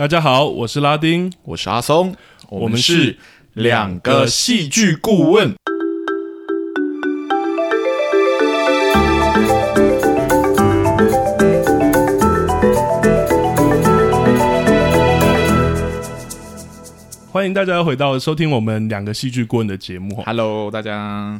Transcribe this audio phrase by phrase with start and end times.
[0.00, 2.16] 大家好，我是拉丁，我是阿松，
[2.48, 3.18] 我们是
[3.52, 5.54] 两个戏剧顾问。
[17.30, 20.22] 欢迎大家回到收听我们两个戏剧顾问的节目。
[20.24, 21.38] Hello，大家。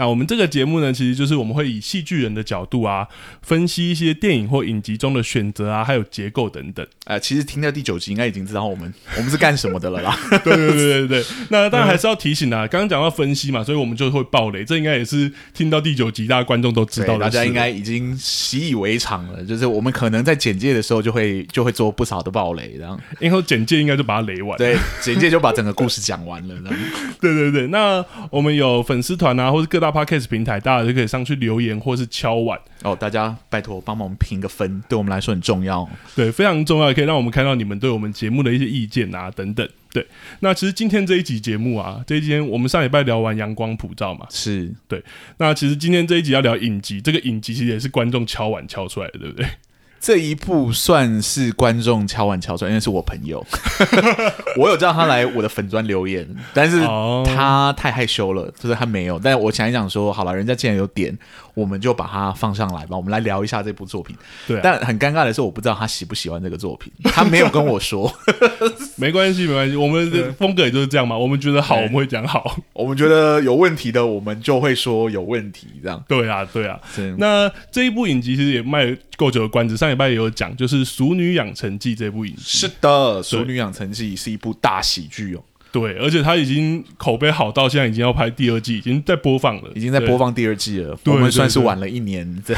[0.00, 3.06] 那我们这个节目呢，其实就是我们会以戏剧人的角度啊，
[3.42, 6.86] 分析一些电影或影集中的选择啊，还有结构等等。
[7.04, 10.16] 呃，其实听到第九集应该已经知道我们 我们是干什么的了啦。
[10.42, 11.24] 对对对对对。
[11.50, 14.64] 那当然还是要提醒啊，刚刚讲到分析嘛，所以我们就会爆雷。
[14.64, 19.44] 这应该也是听到第九集大家观众都知道的，大家应该已经习以为常了。
[19.44, 22.98] 就是我们可能在简介的时候就会就会做不少的爆雷，这样。
[23.18, 24.56] 然后简介应该就把它雷完。
[24.56, 26.54] 对， 简介就把整个故事讲完了。
[27.20, 27.66] 对对对。
[27.66, 30.60] 那我们有粉丝团啊，或者各大 Podcast 平台。
[30.60, 39.68] 大家就可以上去留言或是敲碗哦，大家拜托帮忙我们评个分，对我们来说很重要，对，非常重要，也可以让我们看到你们对我们节目的一些意见啊等等。
[39.92, 40.06] 对，
[40.40, 45.02] 那其实今天这一集节目啊，这一天我们上礼拜聊完《阳光普照》嘛，是对。
[45.38, 49.46] 那其实今天这一集要聊影集，这个影集其实也是观众敲碗敲出来的，对不对？
[50.00, 53.44] 这一部算是观众敲碗敲出来，因为是我朋友，
[54.56, 56.80] 我有叫他来我的粉砖留言，但是
[57.26, 59.18] 他太害羞了，就是他没有。
[59.18, 61.16] 但我想一想说，好了，人家既然有点，
[61.52, 64.16] 我们就把它放上来吧，我们来聊一下这部作品。
[64.48, 68.10] 对啊，但很尴尬的是，我不知道他喜不喜欢这个作品，他没有跟我说。
[68.96, 71.16] 没关系，没关系，我们的风格也就是这样嘛。
[71.16, 72.40] 我们觉得好，我们会讲好；
[72.72, 75.68] 我们觉得有问题的，我们就会说有问题。
[75.82, 76.02] 这样。
[76.08, 76.80] 对啊，对啊。
[77.18, 82.42] 那这一部影集其实也卖够久的关子，上礼拜也有讲，就是《熟女养成记》这部影集。
[82.42, 82.88] 是的，
[83.22, 85.44] 《熟女养成记》是一部大喜剧哦。
[85.72, 90.98] 对，而且他已经口碑好到现在已经要拍第二季，已经在播放了，已经在播放第二季了。
[91.06, 92.54] 我们算是晚了一年，这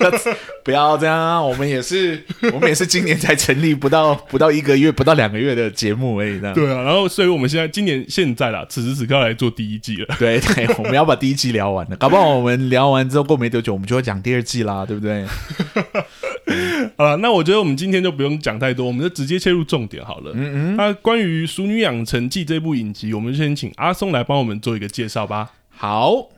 [0.64, 6.40] 不要这样，啊我们也是，我们也是今年才成立不到不到一个月，不到两个月的节目而已。
[6.40, 10.14] 这样对啊，然后所以我们现在今年现在啦，此时此刻要来做第一季了。
[10.18, 15.24] 对对，我们要把第一季聊完了，搞不好我们聊完之后过没多久，我们就会讲第二季啦，对不对？
[16.96, 20.30] 好了，那我觉得我们今天就不用讲太多，我们就直接切入重点好了。
[20.34, 25.52] 嗯嗯，那关于《熟女养成记》这部影集，我们就先请阿松来帮我们做一个介绍吧。
[25.70, 26.28] 好，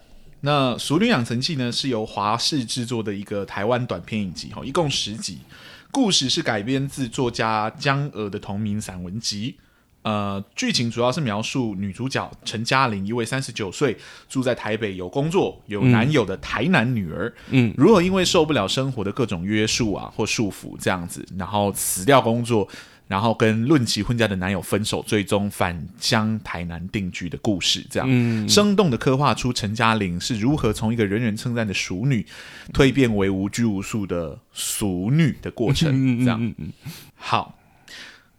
[0.40, 5.38] 那《熟女养成记》呢是由华视制作的一个台湾短片影集，哈，一共十集，
[5.90, 9.56] 故事是改编自作家江娥的同名散文集。
[10.02, 13.94] 呃，剧情主要是描述女主角陈嘉玲，一位三十九岁
[14.28, 22.66] 住在台北、有工作、有男友的台南女儿，嗯，如何因为受不了生活的各种约束啊或束缚这样子，然后辞掉工作，
[23.06, 32.24] 然后跟论及婚嫁的男友分手，最终返乡台南定居的故事，这样，嗯，生动的刻画出陈嘉玲是如何从一个人人称赞的熟女，
[32.72, 36.54] 蜕变为无拘无束的熟女的过程，这样，
[37.14, 37.58] 好，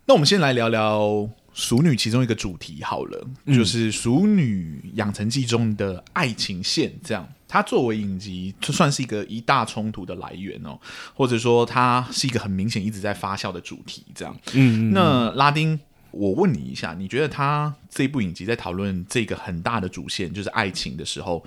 [0.06, 1.30] 那我们先来聊聊。
[1.60, 10.80] 俗女其中一个主题好了，嗯、就是《熟女养成记》中的爱情线，这样它作为影集，就算是一个一大冲突的来源哦，
[11.14, 14.34] 或者说它是一个很明显一直在发酵的主题，这样。
[14.54, 15.78] 嗯，那拉丁，
[16.12, 21.46] 我问你一下，你觉得他这部影集在讨论这个很大的主线，就是爱情的时候，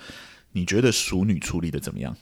[0.53, 2.15] 你觉得熟女处理的怎么样？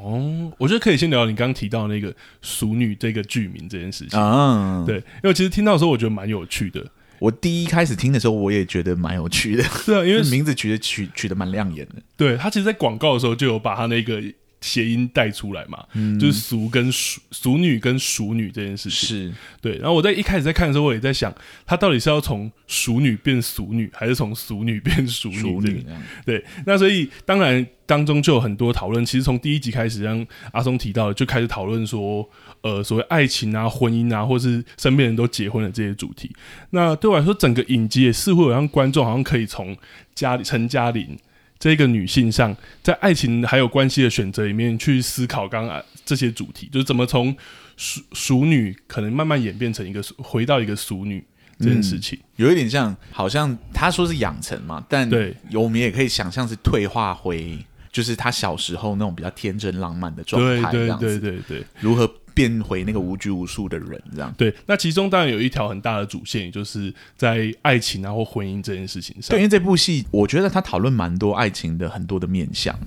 [0.00, 4.84] 哦，我觉得可以先聊聊你刚刚提到那个“熟女”这个剧名这件事情啊。
[4.86, 6.86] 对，因为其实听到的时候，我觉得蛮有趣的。
[7.20, 9.64] 我第一开始听的时候，我也觉得蛮有趣的。
[10.04, 12.02] 因为 名字取的取取得蛮亮眼的。
[12.16, 14.20] 对，他其实，在广告的时候就有把他那个
[14.60, 19.08] 谐音带出来嘛，嗯、就是俗跟俗、俗女跟熟女这件事情。
[19.08, 19.76] 是对。
[19.78, 21.34] 然后我在一开始在看的时候，我也在想，
[21.66, 25.38] 他到底是要从熟女变俗女，还是从俗女变熟女？
[25.38, 26.02] 淑女这样。
[26.24, 26.44] 对。
[26.66, 29.04] 那所以当然当中就有很多讨论。
[29.04, 32.28] 其实从第一集开始，让阿松提到的，就开始讨论说。
[32.62, 36.30] 呃，所谓爱情啊、婚姻啊，或是身边人都结婚的这些主题，
[36.72, 39.74] 那对我来说，整个影集也似乎有让观众好像可以从
[40.14, 41.16] 嘉陈嘉玲
[41.60, 47.36] 这个女性上，在爱情还有关系的选择里面去思考刚刚这些主题，就是怎么从
[47.76, 51.22] 淑淑女可能慢慢演变成一个回到一个熟女
[51.58, 57.58] 这件事情，嗯、有一点像，好像他说是养成嘛，但对，我们也可以想象是退化回，
[57.92, 62.10] 就是他小时候那种比较天真浪漫的状态，这样子，对对对对对，如何？
[62.34, 64.54] 变回那个无拘无束的人，这样对。
[64.66, 69.30] 那其中当然有一条很大的主线，也就是在爱情啊或婚姻这件事情上。
[69.30, 72.78] 对，因为这部戏，我觉得他讨论蛮多爱情的很多的面向。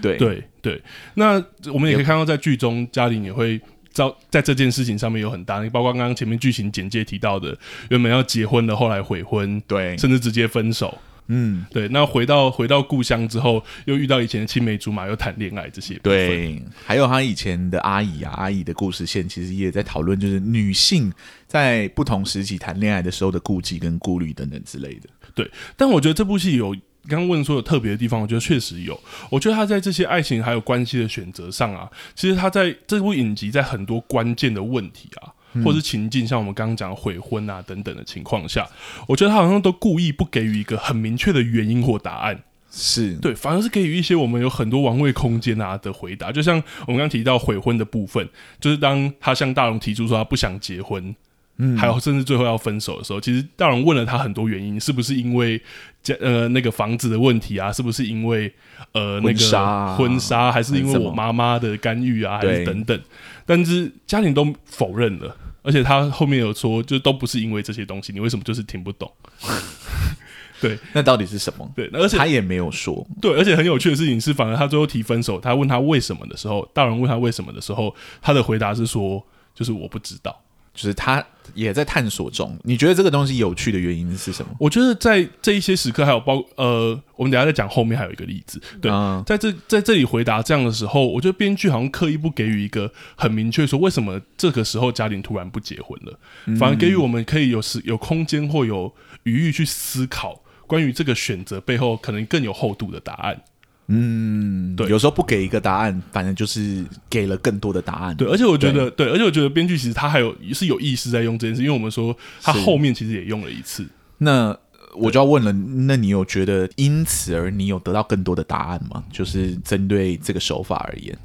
[0.00, 0.82] 对对对。
[1.14, 3.60] 那我们也可以看到，在剧中嘉玲也会
[3.90, 7.56] 在在这件事情上面有很大，包括刚刚前面剧情简介提到的，
[7.90, 10.98] 原本要结婚的，后来悔婚，对，甚至直接分手。
[11.34, 11.88] 嗯，对。
[11.88, 15.94] 那回到回到故乡之后，又遇到以前的青梅竹马，又谈恋爱这些。
[16.02, 21.10] 对，还有他以前的阿姨啊，阿姨的故事线其实也在讨论，就是女性
[21.46, 25.08] 在不同时期谈恋爱的时候的顾忌跟顾虑等等之类的。
[25.34, 26.76] 对，但我觉得这部戏有
[27.08, 29.00] 刚刚问说有特别的地方，我觉得确实有。
[29.30, 35.32] 我觉得他在这些爱情还有关系的选择上啊，其实他在这部影集在很多关键的问题啊，
[35.64, 38.66] 或者是情境，像我们刚刚讲悔婚啊等等的情况下，
[39.06, 42.42] 我觉得他好像都故意不给予一个很明确的原因或答案。
[42.74, 46.32] 是对，反而是给予一些我们有很多玩味空间啊的回答。
[46.32, 46.56] 就像
[46.86, 48.26] 我们刚刚提到悔婚的部分，
[48.60, 51.14] 就是当他向大龙提出说他不想结婚。
[51.58, 55.60] 嗯，还有甚至最后要分手的时候，其实大荣问了他很多原因，是不是因为
[56.02, 57.72] 家呃那个房子的问题啊？
[57.72, 58.52] 是不是因为
[58.92, 62.38] 呃那个婚纱，还是因为我妈妈的干预啊？
[62.38, 63.00] 还是等等？
[63.44, 69.10] 但是家庭都否认了，而且他后面有说，就都不是因为这些东西，你为什么就是听不懂？
[70.60, 71.68] 对，那到底是什么？
[71.74, 73.04] 对，而且他也没有说。
[73.20, 79.20] 对，而且很有趣的事情是，反而他最后提分手，他问他为什么的时候，大人问他为什么的时候，他的回答是说，
[79.54, 80.41] 就是我不知道。
[80.74, 81.24] 就是他
[81.54, 82.58] 也在探索中。
[82.62, 84.54] 你觉得这个东西有趣的原因是什么？
[84.58, 88.60] 我觉得在这一些时刻，还有包呃，我们等下再讲后面还有一个例子。
[88.80, 96.18] 对，嗯、在这在这里回答这样的时候，我觉得编剧好像刻意不给予一个很明确说为什么这个时候嘉玲突然不结婚了，
[96.58, 98.92] 反而给予我们可以有时有空间或有
[99.24, 103.42] 余裕去思考关于这个选择背后可能更有厚度的答案。
[103.88, 108.16] 嗯，对，有时候不给一个答案，反正就是给了更多的答案。
[108.16, 113.86] 对，而且我觉得，对，对，而且我觉得编剧其实他还有是有意识在用这件事，因为我们说他后面其实也用了一次。
[114.18, 114.56] 那
[114.94, 119.02] 我就要问了，那你有觉得因此而你有得到更多的答案吗？
[119.12, 121.18] 就是针对这个手法而言。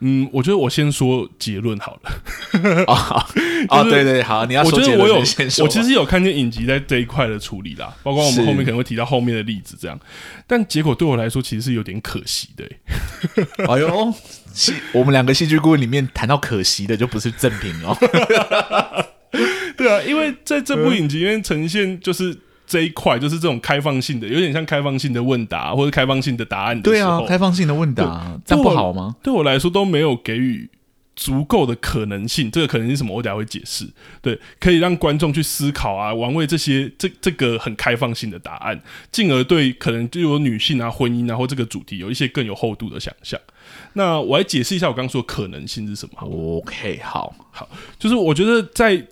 [0.00, 2.84] 嗯，我觉得我先说结论好了。
[2.88, 3.26] 啊，
[3.68, 4.98] 哦，对对，好，你要说结论。
[4.98, 9.98] 我觉得我有，我其实有看见影集在这一块的处理啦，包括我们后面可能会提到后面的例子这样，
[10.46, 12.64] 但结果对我来说其实是有点可惜的。
[13.66, 14.14] 哎呦，
[14.52, 17.96] 戏，我们两个戏剧顾问里面谈到可惜的就不是正品哦。
[19.76, 22.38] 对啊，因为在这部影集里面呈现就是。
[22.70, 26.82] 这一块就是这种开放性的，有点像开放性的问答或者开放性的答案的。
[26.82, 29.16] 对啊，开放性的问答，这样不好吗？
[29.24, 30.70] 对我来说都没有给予
[31.16, 32.48] 足够的可能性。
[32.48, 33.16] 这个可能性是什么？
[33.16, 33.90] 我等下会解释。
[34.22, 38.80] 对，可以让观众去思考啊，玩味这些这这个很开放性的答案，
[39.10, 43.40] 进而对可能就有女性啊、婚姻啊或这个主题有一些更有厚度的想象。
[43.94, 46.60] 那我来解释一下我刚刚说的可能性是什么。
[46.60, 47.68] OK，好好，
[47.98, 49.04] 就是我觉得在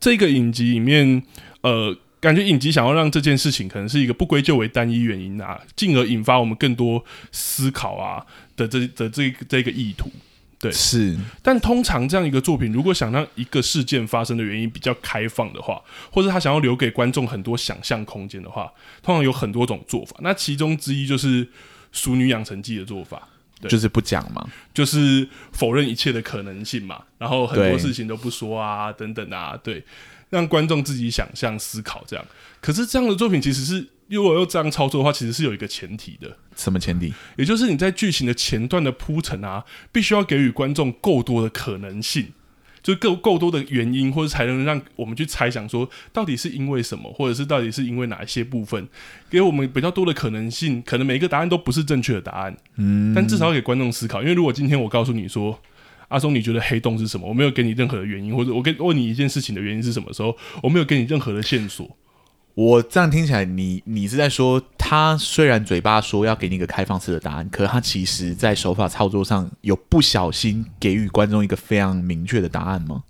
[0.00, 1.22] 这个影集里面，
[1.60, 1.96] 呃。
[2.26, 8.26] 感觉影集想要让这件事情可能是一个不归咎为单一原因啊，进而引发我们更多思考啊
[8.56, 10.10] 的这的这这个意图，
[10.58, 11.16] 对，是。
[11.40, 15.80] 但通常这样一个作品，如果想让一个事件发生的原因比较开放的话，
[16.10, 18.72] 或者他想要留给观众很多想象空间的话，
[19.04, 20.16] 通常有很多种做法。
[20.20, 21.46] 那其中之一就是
[21.92, 23.28] 《熟女养成记》的做法，
[23.60, 24.44] 对，就是不讲嘛，
[24.74, 29.84] 就是否认一切的可能性嘛，然后很多事情都不说啊，等等啊，对。
[30.30, 32.24] 让观众自己想象、思考，这样。
[32.60, 36.36] 可是这样的作品其实是，如果要这样操作的话，其实是有一个前提的。
[36.56, 37.12] 什么前提？
[37.36, 42.32] 也就是你在剧情的前段的铺陈啊，必须要给予观众够多的可能性，
[42.82, 48.88] 就够够多的原因，或者才能让我们去猜想说，到底是因为什么，或者是到底是因为哪一些部分，
[49.30, 50.82] 给我们比较多的可能性。
[50.82, 54.22] 可能每一个答案都不是正确的答案，嗯，但至少要给观众思考。
[54.22, 55.60] 因为如果今天我告诉你说，
[56.08, 57.28] 阿松，你觉得黑洞是什么？
[57.28, 61.96] 我没有给你任何的原因，或者我跟问你一件事情的原因是什么时候，我没有给你任何的线索。
[62.54, 73.02] 我这样听起来你，你你是在说，他虽然嘴巴说要给你一个开放式的答案，可是他其实在手法操作上有不小心给予观众一个非常明确的答案吗？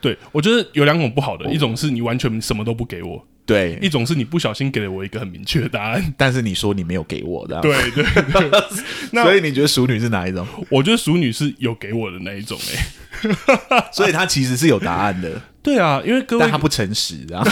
[0.00, 3.26] 对，我觉得有两种不好的，一种是你完全什么都不给我。
[3.46, 8.50] 对，一种是你不小心给了我一个很明确的答案，但是你说你没有给我的，对对对，
[9.12, 10.46] 那所以你觉得熟女是哪一种？
[10.70, 17.44] 我觉得熟女是有给我的那一种哎、欸， 所以她其实是有答案的，对啊，因为各位但她不诚实啊，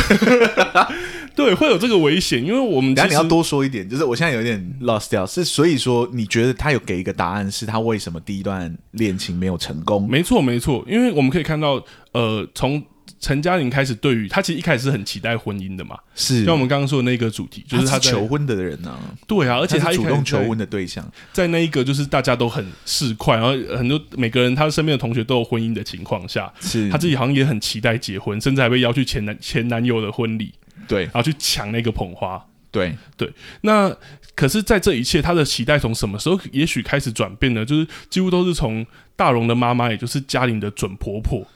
[1.37, 10.09] 对，会有这个危险，因为我们等下你要多说一点，就是我现在有点 lost 掉，是所以说你觉得他有给一个答案，是他为什么第一段恋情没有成功？
[10.09, 12.83] 没错没错，因为我们可以看到，呃，从。
[13.23, 16.45] 陈嘉玲开始对于他其实一开始是很期待婚姻的嘛，是。
[16.45, 18.99] 像我们刚刚说的那个主题，就是他，他是求婚的人呢、啊，
[19.29, 26.91] 对啊，而且他，他主动求婚的对象，在那一个就是大家都很市侩，然后很多每个人他身边的同学都有婚姻的情况下，是。
[26.91, 30.53] 她自己好像也很期待结婚，甚至还被邀去前男前男友的婚礼，
[30.89, 32.93] 对，然后去抢那个捧花，对。
[33.17, 33.33] 对。
[33.61, 33.97] 那
[34.35, 37.65] 可是，在这一切，他的期待从什么时候也许开始转变呢？
[37.65, 41.47] 就是几乎都是从大荣的妈妈，也就是嘉玲的准婆婆。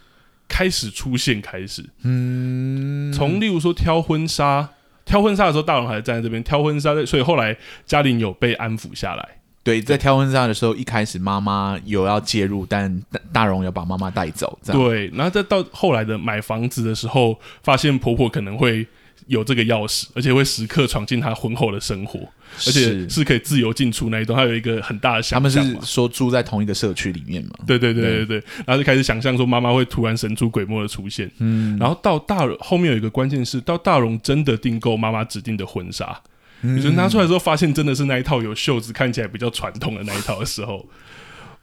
[0.48, 4.68] 开始出现，开始，嗯，从例如说挑婚纱
[5.04, 9.28] 挑婚纱的时候，大龙还站在这边挑婚纱，所以后来嘉玲有被安抚下来。
[9.62, 14.56] 对，在挑婚纱的时候，一开始妈妈有要介入，但大荣要把妈妈带走。
[14.64, 18.86] 对，然后再到后来的买房子的时候，发现婆婆可能会
[19.26, 22.20] 有这个钥匙，而且会时刻闯进他婚后的生活，
[22.66, 24.36] 而且是可以自由进出那一栋。
[24.36, 25.52] 他有一个很大的想象。
[25.52, 27.50] 他们是说住在同一个社区里面嘛？
[27.66, 31.30] 对对对对对，然后就开始想象说妈妈会突然神出鬼没的出现。
[31.38, 36.20] 嗯，然后到大后面有一个关键是，到大荣真的订购妈妈指定的婚纱。
[36.60, 40.88] 你觉得拿出来之后，发现真的是那一套有袖子，看起来比较传统的那一套的时候，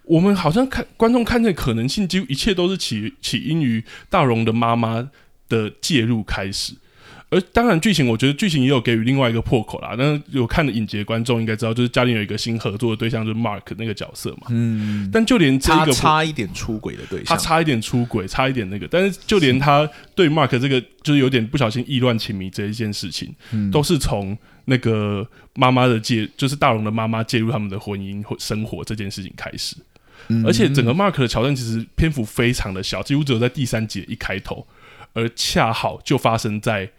[0.04, 5.10] 我们好像看观众看见可能性，几乎一切都是起起因于大荣的妈妈
[5.48, 6.76] 的介入开始。
[7.34, 9.96] 而当然，剧情我觉得剧情也有给予另外一个破口啦。
[9.98, 14.48] 那有看的影节的观众应该知道，就是嘉玲有一个新合作的对象，就是 Mark 那个角色嘛。
[14.50, 15.10] 嗯。
[15.12, 23.34] 但就连这个差一点出轨的对象，他差一点出轨，差一点那个，但是就连他对 Mark 这个就是有点不小心意乱情迷这一件事情，
[23.72, 24.38] 都是从。
[24.66, 29.76] 那个妈妈的介，就是大龙的妈妈介入他们的婚姻或生活这件事情开始，
[30.30, 34.66] 嗯、而且整个 Mark 的桥段其实篇幅非常的小，几乎只有在第三集一开头，
[35.12, 36.90] 而恰好就发生在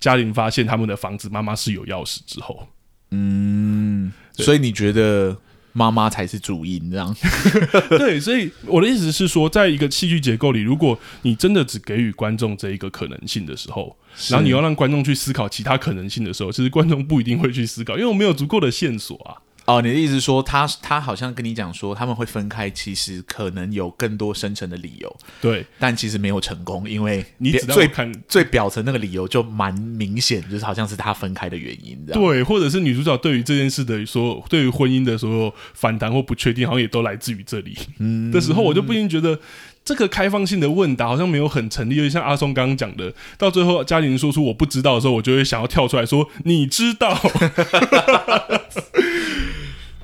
[0.00, 2.66] 嘉玲发现他们的房子妈妈是有钥匙之后，
[3.10, 5.36] 嗯，所以你觉得？
[5.72, 7.14] 妈妈才是主因，这样
[7.96, 13.96] 对，所以我的意思是说，在一个戏剧结构里，如果你真的只给予观众这一个可能性的时候，
[14.30, 19.38] 然后你要让观众去思考其他可能性的时候，其实观众不一定会去思考，因为我没有足够的线索啊。
[19.70, 25.16] 哦，你的意思是说，他他好像跟你讲说他们会分开，其实可能有更多深层的理由。
[25.40, 31.96] 对，但其实没有成功，因为你最看最表层那个理由就蛮明显，就是好像是他分开的原因。
[32.06, 37.78] 对，或者是女主角对于这件事的所有，对于婚姻的所有反弹或不确定，好像也都来自于这里。
[37.98, 39.38] 嗯，的时候，我就不禁觉得
[39.84, 41.96] 这个开放性的问答好像没有很成立。
[41.96, 47.16] 因为像阿松刚刚讲的，到最后嘉玲说出我不知道的时候，我就会想要跳出来说你知道。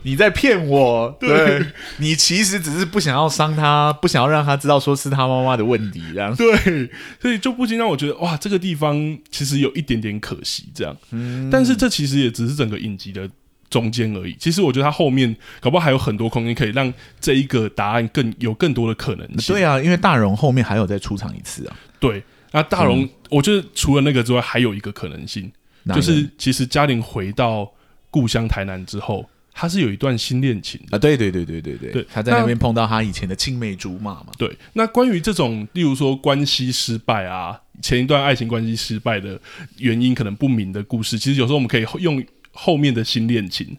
[0.07, 6.89] 你在骗我，对，对你其实只是不想要伤他，不想要让他知道说是他妈妈的问题，这样对，
[7.21, 10.97] 所以就不禁让我觉得哇，这个地方其实有一点点可惜，这样。
[11.11, 13.29] 嗯，但是这其实也只是整个影集的
[13.69, 14.37] 中间而已。
[14.39, 19.57] 其实我觉得他后面搞不好还有很多空间可以让这一个答案更有更多的可能性。
[19.57, 21.77] 对啊，因为大荣后面还有再出场一次啊。
[21.99, 22.23] 对，
[22.53, 25.51] 那大荣，嗯，我觉得除了那个之外，还有一个可能性，
[25.93, 27.69] 就是其实嘉玲回到
[28.09, 29.29] 故乡台南之后。
[29.59, 34.27] 他是有一段新恋情啊，对对对对对对，对他在那边碰到他以前的青梅竹马嘛。
[34.37, 39.41] 对，那关于这种，例如说关系失败啊，前一段爱情关系失败的
[39.79, 42.23] 原因可能不明的故事，其实有时候我们可以用
[42.53, 43.75] 后面的新恋情。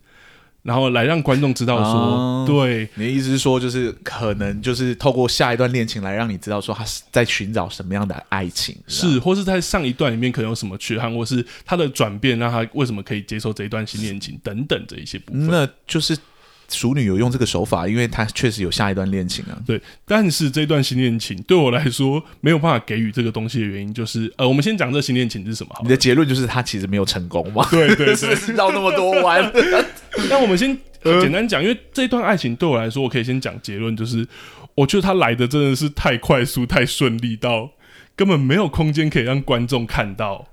[0.67, 16.17] 然后来让观众知道说，哦、对，你的意思是说，就是可能就是透过下一段恋情来让你知道说他是在寻找什么样的爱情，是，或是在上一段里面可能有什么缺憾，或是他的转变让他为什么可以接受这一段新恋情等等这一些部分，那就是。
[16.69, 19.57] 熟女有用这个手法，因为她确实有下一段恋情啊。
[19.65, 25.81] 对，但是这段新恋情对我来说没有办法给予这个东西的原因，就是呃，我们先讲这新恋情是什么好？
[25.81, 27.65] 你的结论就是他其实没有成功吗？
[27.71, 29.49] 对对对， 是绕那么多弯。
[30.29, 30.77] 那我们先
[31.21, 34.27] 简单讲，因为这段爱情对我来说，我可以先讲结论，就是
[34.75, 37.71] 我觉得他来的真的是太快速、太顺利到
[38.15, 40.47] 根本没有空间可以让观众看到，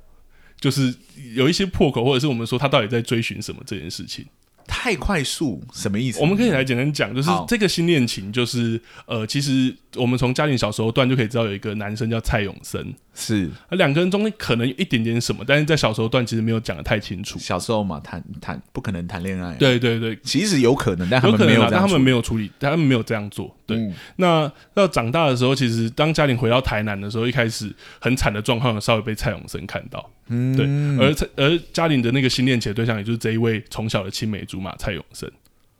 [0.61, 0.94] 就是
[1.35, 4.26] 有一些破口，或者是我们说他到底在追寻什么这件事情。
[4.66, 6.21] 太快速什么意思？
[6.21, 12.94] 我们可以来简单讲，就是这个新恋情，就是呃，其实我们从嘉玲小时候段就可以知道，有一个男生叫蔡永森。
[13.14, 17.38] 是，而两个人中间可能有一点点什么，但是在小时候段其实没有讲的太清楚。
[17.38, 19.54] 小时候嘛，谈谈不可能谈恋爱。
[19.54, 23.56] 对对对，其实有可能，但他们没有，但他们没有处理，他们没有这样做。
[23.66, 30.11] 对，嗯、那到长大的时候，其实当嘉玲回到台南的时候，一开始很惨的状况，稍微被蔡永生看到。
[30.26, 30.66] 嗯，对，
[31.06, 35.30] 而而嘉玲的那个新恋情的对象，也就是这一位从小的青梅竹马蔡永生。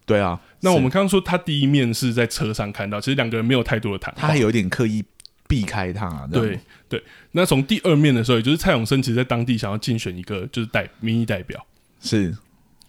[0.07, 5.03] 对啊，那我们刚刚说他第一面是在车上看到，其实两个人没有太多的谈话，他还有一点刻意。
[5.47, 6.59] 避开他、啊，对
[6.89, 7.03] 对。
[7.33, 11.65] 那从第二面的时候，也就是蔡永生，其实在当地想要竞选一个就是代民意代表，
[12.01, 12.35] 是，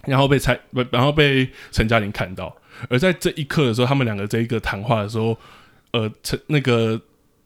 [0.05, 2.55] 然后被蔡不，然后被陈嘉玲看到。
[2.89, 5.37] 而在这一刻的时候，他们两个这一个谈话的时候，
[5.91, 6.99] 呃，陈那个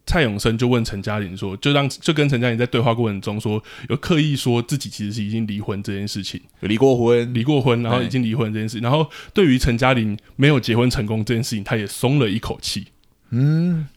[0.05, 12.87] 蔡永生就问陈嘉玲说，就让就跟陈嘉玲在对话过程中说，有刻意说自己其实是已经离婚这件事情，有离过婚，离过婚，然后已经离婚这件事，然后对于陈嘉玲没有结婚成功这件事情，他也松了一口气，
[13.29, 13.87] 嗯。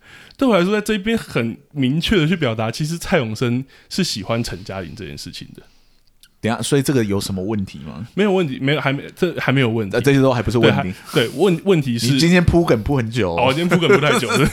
[0.43, 5.63] 对我来说，在这边很明确的去表达，其实蔡永生是喜欢陈嘉玲这件事情的。
[6.41, 8.05] 等下，所以这个有什么问题吗？
[8.15, 9.95] 没有问题，没有，还没，这还没有问题。
[9.95, 10.93] 呃，这些都还不是问题。
[11.15, 14.51] 对，对，问问题是，你今天铺梗铺很久哦，今天铺梗铺太久了。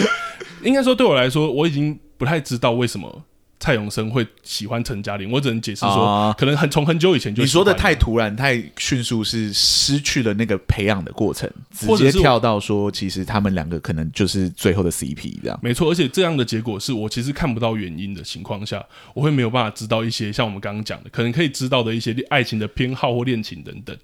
[0.62, 3.24] 应该说，对我来说，我已经不太知道为什么
[3.60, 15.60] 蔡永生会喜欢陈嘉玲，我只能解释说，啊、可能很从很久以前就你说的太突然、太迅速，是失去了那个培养的过程，直接跳到说，其实他们两个可能就是最后的 CP 这样。
[15.62, 23.94] 没错，而且这样的结果是我其实看不到原因的情况下，我会没有办法知道一些像我们刚刚讲的，可能可以知道的一些爱情的偏好或恋情等等。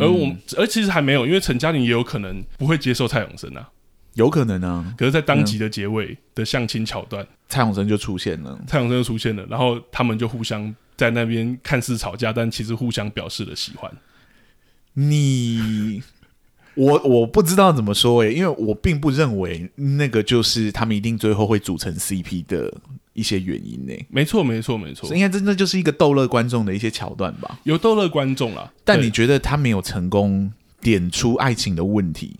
[0.00, 3.68] 而我们，嗯、而其实还没有，因为陈嘉玲也有可能不会接受蔡永生啊。
[4.16, 13.92] 有可能啊，可是，在当集的结尾的相亲桥段，蔡永生就出现了，蔡永生就出现了，然后他们就互相在那边看似吵架，但其实互相表示了喜欢。
[14.94, 16.02] 你，
[16.74, 22.72] 我我不知道怎么说诶，因为我并不认为那个就是他们一定最后会组成 CP 的
[23.12, 23.92] 一些原因呢。
[24.08, 27.60] 没错，没错，没错，应该真的就是一个逗乐观众的一些桥段吧？
[27.64, 32.34] 有逗乐观众啦，但你觉得他没有成功点出爱情的问题？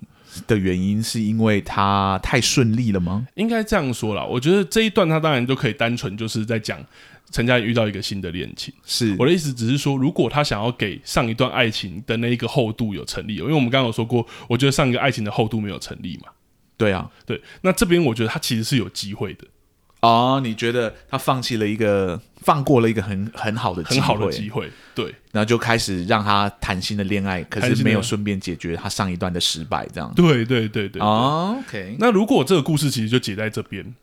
[0.47, 3.27] 的原因是因为他太顺利了吗？
[3.35, 6.79] 应该这样说啦，我觉得这一段他当然就可以单纯就是在讲
[7.31, 8.73] 陈嘉玲遇到一个新的恋情。
[8.85, 16.31] 是我的意思，只是说如果他想要给上一段爱情的那一个厚度有成立，因为我们刚刚有说过，我觉得上一个爱情的厚度没有成立嘛。
[16.77, 19.45] 对啊，对，那这边我觉得他其实是有机会的。
[20.01, 30.13] 哦，你觉得他放弃了一个，放过了一个很很好的很好的机会，对，然后就开始让他谈新的恋爱，可是没有顺便解决他上一段的失败，这样。
[30.15, 31.97] 对对对对，对，哦，OK。
[31.99, 33.95] 那如果这个故事其实就解在这边，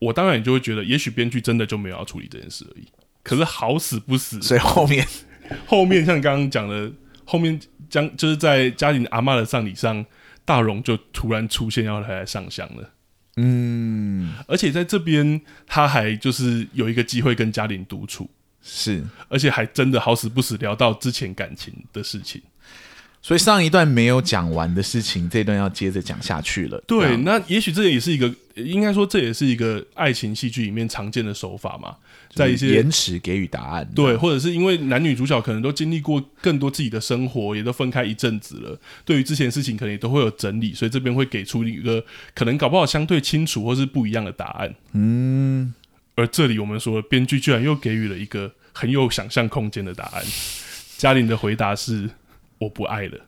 [0.00, 2.86] 我当然也就会觉得，也许编剧真的就没有要处理这件事而已。
[3.22, 5.06] 可是好死不死，所以后面
[5.66, 6.90] 后面像刚刚讲的，
[7.24, 10.04] 后面将就是在嘉玲阿嬷的丧礼上，
[10.44, 12.90] 大荣就突然出现要来上香了。
[13.36, 18.30] 嗯，而且在这边他还就是有一个机会跟嘉玲独处，
[18.62, 22.40] 是，而且还真的好死不死聊到之前感情的事情，
[23.24, 26.78] 所以上一段没有讲完的事情，这一段要接着讲下去了。
[26.86, 31.96] 对，那也许这也是一个，应该说这也是一个爱情戏剧里面常见的手法嘛。
[32.34, 42.04] 在一些延迟给予答案，对，或者是因为男女主角可能都经历过更多自己的生活，也都分开一阵子了，对于之前的事情可能也都会有整理，所以这边会给出一个
[42.34, 44.74] 可能搞不好相对清楚或是不一样的答案。
[44.92, 45.72] 嗯，
[46.16, 50.22] 而这里我们说，编剧居然又给予了一个很有想象空间的答案。
[50.98, 52.10] 嘉玲的回答是：
[52.58, 53.18] 我不爱了。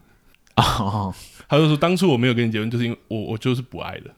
[0.55, 1.13] 啊，
[1.47, 4.13] 他就说当初我没有跟你结婚，就是因为我我就是不爱了。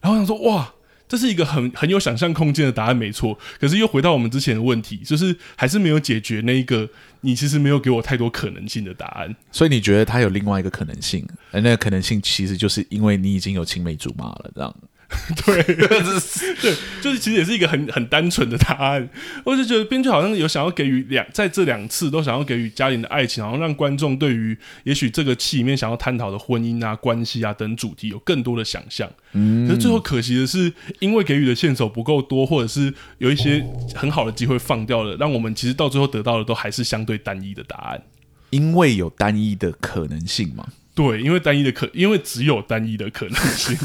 [0.00, 0.72] 然后我想说哇。
[1.08, 3.38] 这是一个很很有想象空间的答案，没错。
[3.60, 6.90] 可是又回到我们之前的问题，就是还是没有解决那一个
[7.20, 9.32] 你其实没有给我太多可能性的答案。
[9.52, 14.76] 所以你觉得他有另外一个可能性，而那个可能性其实就是因为你已经有青梅竹马了，这样。
[15.46, 19.08] 对， 对，就是其实也是一个很很单纯的答案。
[19.44, 29.08] 我就觉得编剧好像有想要给予两，在这两次都想要给予嘉玲的爱情，好像让观众对于也许这个戏里面想要探讨的婚姻啊、关系啊等主题有更多的想象。
[29.32, 33.64] 嗯，可是最后可惜的是，因为给予的线索不够多，或者是有一些
[33.94, 38.02] 很好的机会放掉了，让我们其实到最后得到的都还是相对单一的答案。
[38.50, 40.66] 因为有单一的可能性吗？
[40.94, 43.76] 对，因为单一的可，因为只有单一的可能性。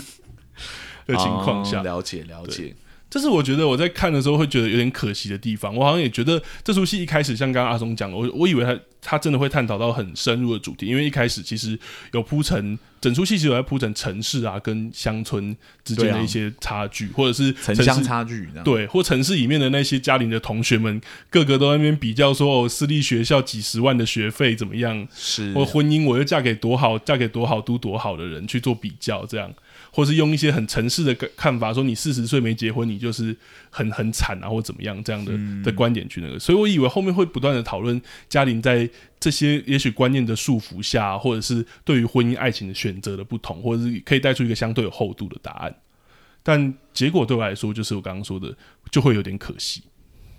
[1.08, 2.76] 的情况下，哦，了解了解，
[3.10, 5.76] 这是我觉得我在看的时候会觉得有点可惜的地方。
[5.76, 11.78] 我好像也觉得这出戏一开始像刚刚阿松讲的，我我以为他他真的会探讨到很深入的主题，因为一开始其实
[12.14, 25.06] 有铺陈，整出戏其实有在铺陈城市啊跟乡村之间的一些差距，或者是城乡差距，对，或城市里面的那些家庭的同学们，个个都在那边比较说哦，私立学校几十万的学费怎么样？
[25.14, 29.52] 是，或婚姻我又嫁给多好，嫁给多好都多好的人去做比较，这样。
[29.92, 33.36] 或是用一些很城市的看法，说你四十岁没结婚，你就是
[33.70, 45.76] 很很惨啊，或怎么样这样的、嗯、的观点去那个，所以我以为后面会不断的讨论嘉玲在这些也许观念的束缚下，或者是对于婚姻爱情的选择的不同，或者是可以带出一个相对有厚度的答案，
[46.42, 48.56] 但结果对我来说，就是我刚刚说的，
[48.90, 49.84] 就会有点可惜，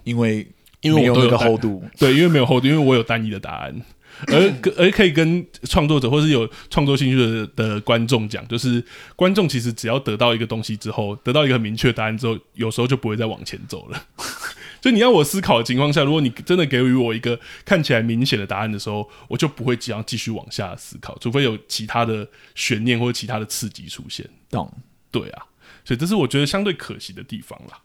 [0.05, 0.47] 因为
[0.81, 3.83] 因为我有个厚度，对，因为没有厚度，因为我有单一的答案。
[4.29, 8.85] 而而可以跟创作者或是有创作兴趣的的观众讲，就是
[9.17, 14.07] 观众其实只要得到一个东西之后，得到一个很明确的答案之后，有时候就不会再往前走了。
[14.83, 24.29] 所以你要我思考的情况下，如果你真的给予我一个看起来明显的答案的时候，我就不会这样继续往下思考，除非有其他的悬念或者其他的刺激出现。
[24.51, 24.73] 懂？
[25.13, 25.45] 对啊，
[25.85, 27.79] 所以这是我觉得相对可惜的地方啦。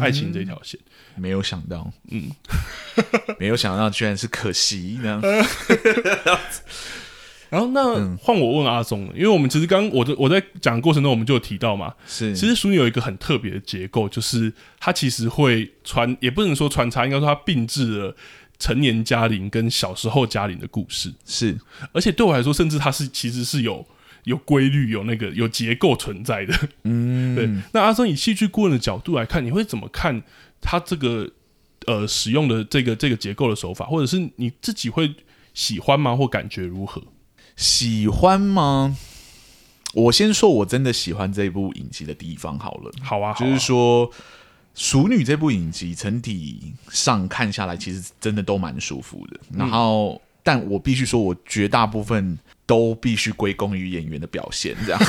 [0.00, 0.78] 爱情这条线，
[1.14, 2.30] 没有想到，嗯，
[3.38, 5.20] 没有想到，居然是可惜呢。
[7.48, 18.16] 然后，那换我问阿松，因为我们其实刚我的我在讲的过程中，我们就有提到嘛，是，其实淑女有一个很特别的结构，就是它其实会穿，也不能说穿插，应该说它并置了
[18.58, 21.56] 成年嘉玲跟小时候嘉玲的故事，是，
[21.92, 23.86] 而且对我来说，甚至它是其实是有。
[24.26, 27.48] 有规律，有那个有结构存在的，嗯，对。
[27.72, 30.20] 那阿松以戏剧顾问的角度来看，你会怎么看
[30.60, 31.30] 他这个
[31.86, 35.14] 呃使用的这个这个结构的手法，或者是你自己会
[35.54, 36.16] 喜欢吗？
[36.16, 37.00] 或感觉如何？
[37.54, 38.96] 喜欢吗？
[39.94, 42.90] 我先说，我真的喜欢这部影集的地方好了。
[43.00, 44.10] 好啊，好啊，就是说
[44.74, 49.38] 《熟女》这部影集整体上看下来，其实真的都蛮舒服的。
[49.56, 54.76] 然后，嗯、但我必须说，我绝大部分都必须归功于演员的表现。
[54.84, 55.00] 这样，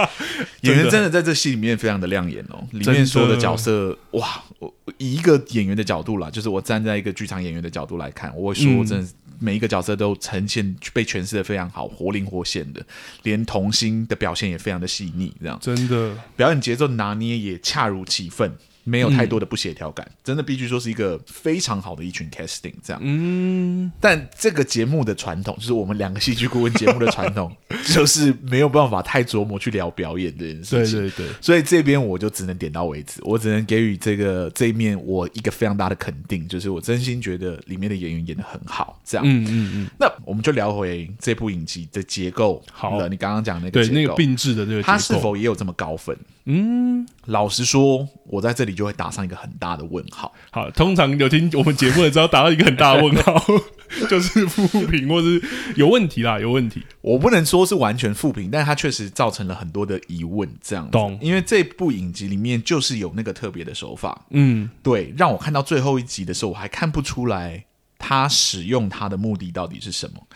[0.62, 2.64] 演员真的在这戏里面非常的亮眼哦。
[2.72, 9.04] 里面所有的角色，哇，我以一个演员的角度啦，就是我站在一个剧场演员的角度来看，我会说真的。
[9.04, 12.84] 嗯每一个角色都呈现被诠释的非常好，活灵活现的，
[13.22, 18.52] 连童星的表现也非常的细腻，这样真的表演节奏拿捏也恰如其分。
[18.88, 23.00] 没有太多的不协调感，嗯、真的必须说是一个非常好的一群 casting 这样。
[23.04, 27.54] 嗯，但这个节目的传统，就是我们两个戏剧顾问节目的传统，
[27.94, 31.00] 就是没有办法太琢磨去聊表演这件事情。
[31.00, 39.00] 对对对，所以这边我就只能点到为止，我只能给予这个这一面我一个非常大的肯定，就是我真心觉得里面的演员演的很好。
[39.04, 39.90] 这样，嗯嗯嗯。
[39.98, 42.62] 那我们就聊回这部影集的结构。
[42.72, 46.16] 好了，你刚刚讲那个，对那个并置的这个，它是否也有这么高分？
[46.50, 50.32] 嗯，老实说，我在这里就会打上一个很大的问号。
[50.50, 53.38] 好，通常有听我们节目的时候，打到一个很大的问号，
[54.08, 55.42] 就是负评或是
[55.76, 56.82] 有问题啦，有问题。
[57.02, 60.48] 我不能说是完全负评，但它确实造成了很多的疑问。
[60.62, 61.18] 这样，懂？
[61.20, 64.24] 因为这部影集里面就是有那个特别的手法。
[64.30, 67.66] 嗯，对，让我看到最后一集的时候，我还看不出来
[67.98, 70.26] 他使用它的目的到底是什么。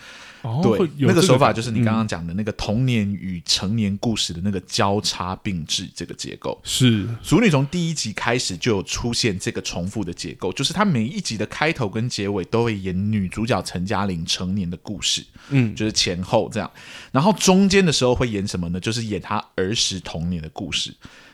[0.43, 6.61] 哦、对，那个手法就是你刚刚讲的那个童年与成年故事的那个交叉并置这个结构。
[6.65, 16.71] 是，熟女从第一集开始就有出现这个重复的结构，就是它每一集的开头跟结尾都会演女主角陈嘉玲成年的故事，嗯，就是前后这样，
[17.13, 18.81] 然后中间的时候会演什么呢？
[18.81, 20.93] 就是演她儿时童年的故事。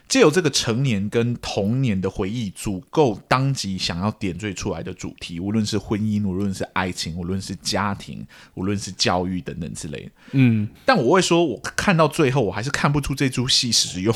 [0.08, 10.10] 借由这个成年跟童年的回忆，足够当即想要点缀出来的主题，无论是婚姻，无论是爱情，无论是家庭，无论是教育等等之类的。
[10.32, 14.14] 嗯，但我会说，我看到最后，我还是看不出这出戏使用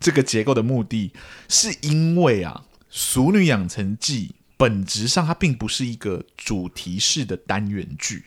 [0.00, 1.12] 这个结构的目的，
[1.48, 8.24] 是因为啊，《熟女养成记》本质上它并不是一个主题式的单元剧。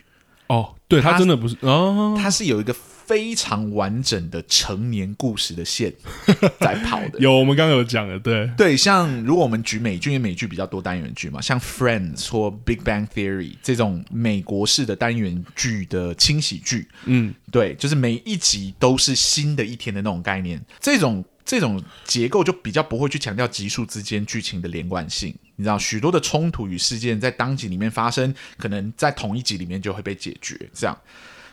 [0.48, 2.74] 哦，对，它真的不是哦，它是有一个。
[3.12, 5.94] 非常完整的成年故事的线
[6.62, 8.50] 在跑的，有我们刚刚有讲的，对。
[8.56, 30.98] 对，像如果我们举美剧，因为美剧比较多单元剧嘛，像 Friends 或 Big Bang Theory 这种美国式的单元剧的轻喜剧，嗯，对，就是每一集都是新的一天的那种概念，这种这种结构就比较不会去强调集数之间剧情的连贯性，你知道，许多的冲突与事件在当集里面发生，可能在同一集里面就会被解决，这样。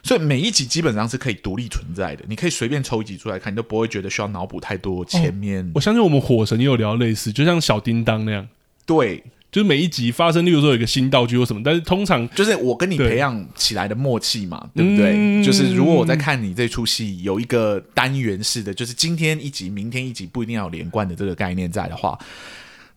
[0.03, 5.65] 所以每一集基本上是可以独立存在的，你可以随便抽一集出来看，你都不会觉得需要脑补太多前面。
[5.67, 5.73] 哦。
[5.75, 8.49] 我相信我们火神也有聊类似，就像小叮当那样，
[8.87, 15.13] 对，就是每一集发生，例如说有一个新道具或什么，但是通常就是我跟你培养起来的默契嘛，对，对不对？
[15.17, 22.19] 嗯，就是如果我在看你这出戏有一个单元式的，就是今天一集，明天一集，不一定要有连贯的这个概念在的话。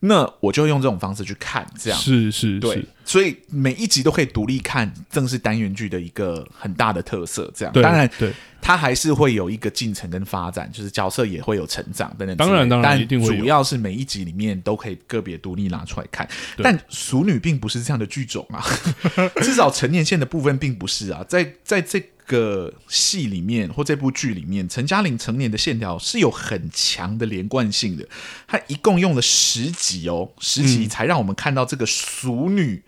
[0.03, 7.51] 那我就用这种方式去看，这样是是，对，是所以每一集都可以独立看，正是单元剧的一个很大的特色。
[7.55, 12.37] 这样，当然，对，它还是会有一个进程跟发展，就是角色也会有成长等等。
[12.37, 13.37] 当然，当然，一定会。
[13.37, 18.63] 主要是每一集里面都可以个别独立拿出来看，但《熟女》并不是这样的剧种啊，
[19.41, 22.01] 至少成年线的部分并不是啊，在在这。
[22.27, 28.07] 个戏里面或这部剧里面，陈嘉玲成年的线条是有很强的连贯性的。
[28.47, 32.81] 她一共用了十集哦，十集才让我们看到这个熟女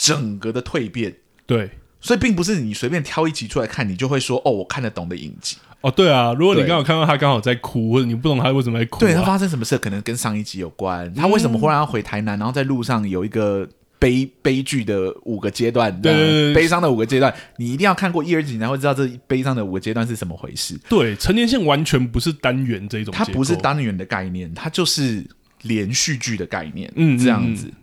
[0.00, 1.14] 整个的蜕变。
[1.44, 5.58] 对，所以并不是你随便挑一集出来看，你就会说哦，我看得懂的影集。
[5.82, 11.12] 哦，对啊，如果你刚好看到他刚好在哭，或者你不懂他为什么在哭啊，对，他发生什么事，可能跟上一集有关。
[11.14, 13.68] 他为什么忽然要回台南，然后在路上有一个。
[14.00, 20.74] 悲悲剧的五个阶段，对，对，对，悲伤的五个阶段，你一定要看过一二集，你才会知道这悲伤的五个阶段是怎么回事。
[20.88, 25.22] 对，成年线完全不是单元这种，它不是单元的概念，它就是
[25.64, 27.66] 连续剧的概念，嗯，这样子。
[27.66, 27.79] 嗯嗯嗯，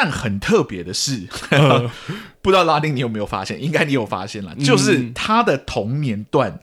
[0.00, 1.90] 但很特别的是，呃、
[2.40, 3.60] 不知道拉丁你有没有发现？
[3.60, 6.60] 应该你有发现了，就是他的童年段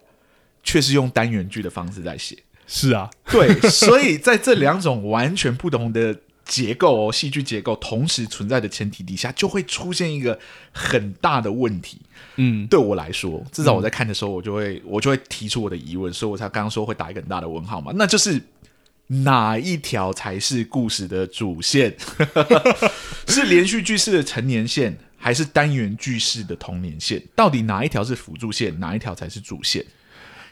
[0.63, 2.37] 却是用单元剧的方式在写。
[2.65, 6.15] 是啊，对，所以在这两种完全不同的。
[6.45, 10.37] 结构哦，戏剧结构同时存在的前提底下，就会出现一个
[10.71, 11.99] 很大的问题。
[12.35, 17.91] 嗯，对我来说，至少我在看的时候，我就会、嗯、我就会提出我的疑问，所以我才刚刚说会打一个很大的问号嘛。
[17.95, 18.39] 那就是
[19.07, 21.95] 哪一条才是故事的主线？
[23.27, 27.21] 是连续剧式的成年线，还是单元剧式的童年线？
[27.35, 29.85] 到底哪一条是辅助线，哪一条才是主线？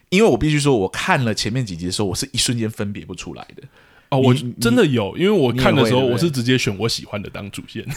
[0.10, 3.64] 因为我必须说，我看了前面几集的时候，我是一瞬间分别不出来的。
[4.10, 7.84] 哦，我真的有，因为我看的时候，我是直接选我喜欢的当主线。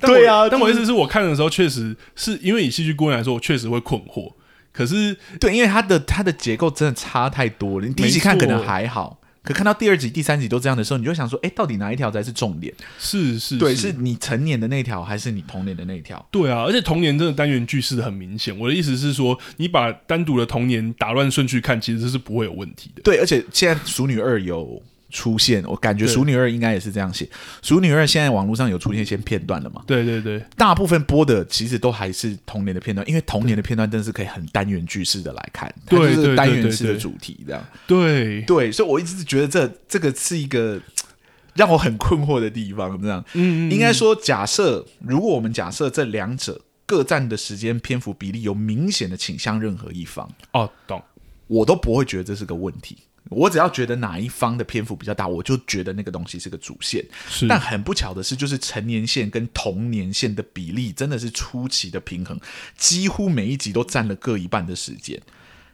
[0.00, 4.32] 对啊，但我意思是我看的时候，确实是因为以戏剧顾问来说，我确实会困惑。
[4.76, 7.86] 可是，对，因为它的它的结构真的差太多了。
[7.86, 9.18] 你第一集看可能还好。
[9.42, 12.74] 可看到第二集、第三集都这样的时候，你就想说，哎，到底哪一条才是重点？
[12.98, 16.26] 是是，对，是你成年的那条，还是你童年的那条？
[16.32, 18.58] 对啊，而且童年真的单元句式很明显。
[18.58, 23.02] 我的意思是说，你把单独的童年打乱顺序看，其实是不会有问题的。
[23.02, 24.82] 对，而且现在《熟女二》有。
[25.10, 27.24] 出现，我感觉《熟女二》应该也是这样写。
[27.62, 29.82] 《熟女二》现在网络上有出现一些片段了嘛？
[29.86, 37.64] 对对对，大部分播的其实都还是童年的片段，因为童年的片段真的是可以很单元句式的来看，它就是单元式的主题这样。
[37.86, 40.80] 对对，所以我一直觉得这这个是一个
[41.54, 43.24] 让我很困惑的地方，这样。
[43.34, 51.02] 嗯，嗯，应该说，假设如果我们假设这两者各占的时间篇幅比例有明显的倾向任何一方，哦，懂，
[51.46, 52.98] 我都不会觉得这是个问题。
[53.28, 57.04] 我只要觉得哪一方的篇幅比较大，我就觉得那个东西是个主线。
[57.28, 62.38] 是，但很不巧的是，就是成年线跟童年线的比例真的是出奇的平衡，
[62.76, 65.20] 几乎每一集都占了各一半的时间。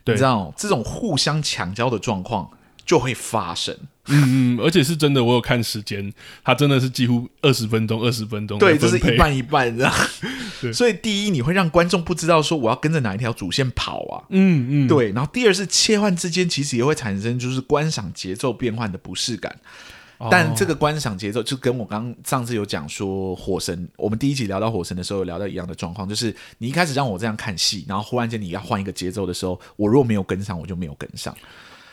[0.04, 2.50] 对，你知道这种互相抢交的状况
[2.92, 3.74] 就会发生。
[4.08, 6.12] 嗯嗯，而且是真的，我有看时间，
[6.44, 9.94] 它真的是几乎二十分钟，二十分钟，对，就是一半一半这样。
[10.74, 14.26] 所以第一，你会让观众不知道说我要跟着哪一条主线跑啊。
[14.28, 15.10] 嗯嗯，对。
[15.12, 19.56] 然后第二是切换之间，其实也会产生就是观赏节奏变换的不适感。
[20.18, 31.34] 哦、但这个观赏节奏就跟我刚上次有讲说火神，我们第一集聊到火神的时候有聊到一样的状况，就是你一开始让我这样看戏，然后忽然间你要换一个节奏的时候，我如果没有跟上，我就没有跟上。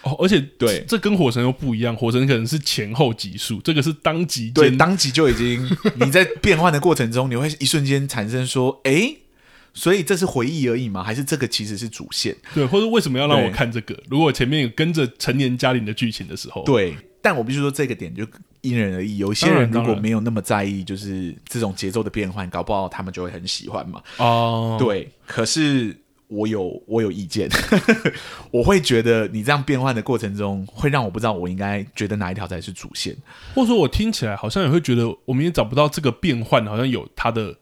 [0.03, 1.93] 哦，而且对，这跟火神又不一样。
[1.95, 4.49] 火神可能是前后级数，这个是当即。
[4.51, 9.13] 对，当即就已经 你在变换的过程中，你会一瞬间产生说，哎，
[9.73, 11.03] 所以这是回忆而已吗？
[11.03, 12.33] 还是这个其实是主线？
[12.53, 14.01] 对，或者为什么要让我看这个？
[14.09, 16.95] 如果前面有跟着成年家庭的剧情的时候，对。
[17.21, 18.25] 但我必须说，这个点就
[18.62, 19.17] 因人而异。
[19.17, 24.01] 有些人如果没有那么在意，就是这种节奏的变换，搞不好他们就会很喜欢嘛。
[24.15, 25.12] 哦，对。
[25.27, 25.93] 可是。
[26.29, 27.49] 我有我有意见，
[28.51, 33.17] 我会觉得你这样变换的过程中，会让我不知道我应该觉得哪一条才是主线，
[33.55, 37.57] 或者说我听起来好像也会觉得，我们也找不到这个变换好像有它的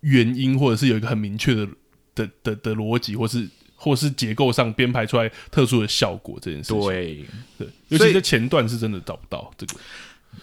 [0.00, 1.68] 原因，或者是有一个很明确的
[2.16, 6.80] 的的的逻辑，或是或是结构上编排出来特殊的效果这件事情。
[6.80, 7.24] 对
[7.56, 9.76] 对，尤其在前段是真的找不到这个。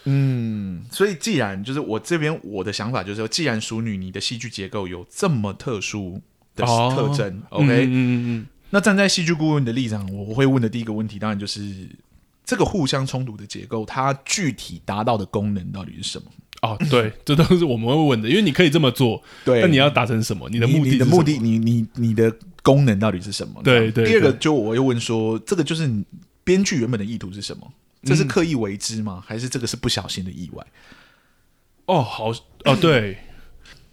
[0.05, 6.21] 嗯，所以既然就是我这边我的想法就是说，既然熟女你的戏剧结构有这么特殊。
[6.55, 11.87] 的特征、哦、，OK，嗯嗯嗯，那站在戏剧顾问的立场，我会问的第一个问题，当然就是
[12.43, 16.25] 这个互相冲突的结构，它具体达到的功能到底是什么？
[16.61, 20.49] 哦，对，这都是我们会问的，因为你可以这么做，对，那你要达成什么？
[20.49, 23.61] 你的目的，你的目的，你你你的功能到底是什么？
[23.63, 24.05] 对对。
[24.05, 25.87] 第二个，就我又问说，这个就是
[26.43, 27.71] 编剧原本的意图是什么？
[28.03, 29.23] 这是刻意为之吗？
[29.25, 30.65] 还是这个是不小心的意外？
[31.87, 32.31] 哦，好，
[32.63, 33.17] 哦，对。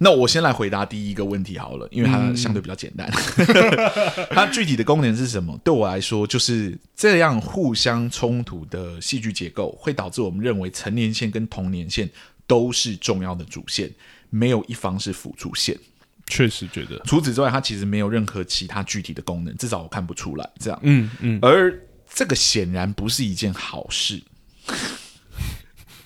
[0.03, 3.09] 那我先来回答第一个问题好了，因为它相对比较简单。
[3.38, 5.57] 嗯、它具体的功能是什么？
[5.62, 12.11] 对我来说，就是这样互相冲突的戏剧结构，会导致我们认为成年线跟童年线
[12.49, 13.88] 都是重要的主线，
[14.29, 15.79] 没有一方是辅助线。
[16.27, 20.51] 确实觉得，除此之外，它其实没有任何其他具体的功能，至少我看不出来。
[20.59, 21.38] 这样，嗯嗯。
[21.41, 21.79] 而
[22.12, 24.21] 这个显然不是一件好事。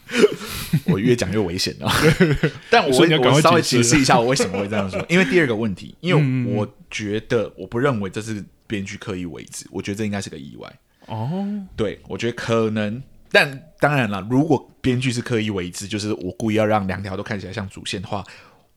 [0.87, 1.93] 我越讲越危险了，
[2.71, 5.05] 但我我稍微解释一下我为什么会这样说。
[5.11, 10.73] 因为第二个问题，因为我觉得我不认为这是编剧刻意为之，我觉得这应该是个意外。
[11.07, 18.25] 哦，对，我觉得可能，但当然了，如果编剧是刻意为之，就是我故意要让两条都看起来像主线的话，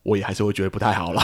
[0.03, 1.23] 我也还是会觉得不太好了。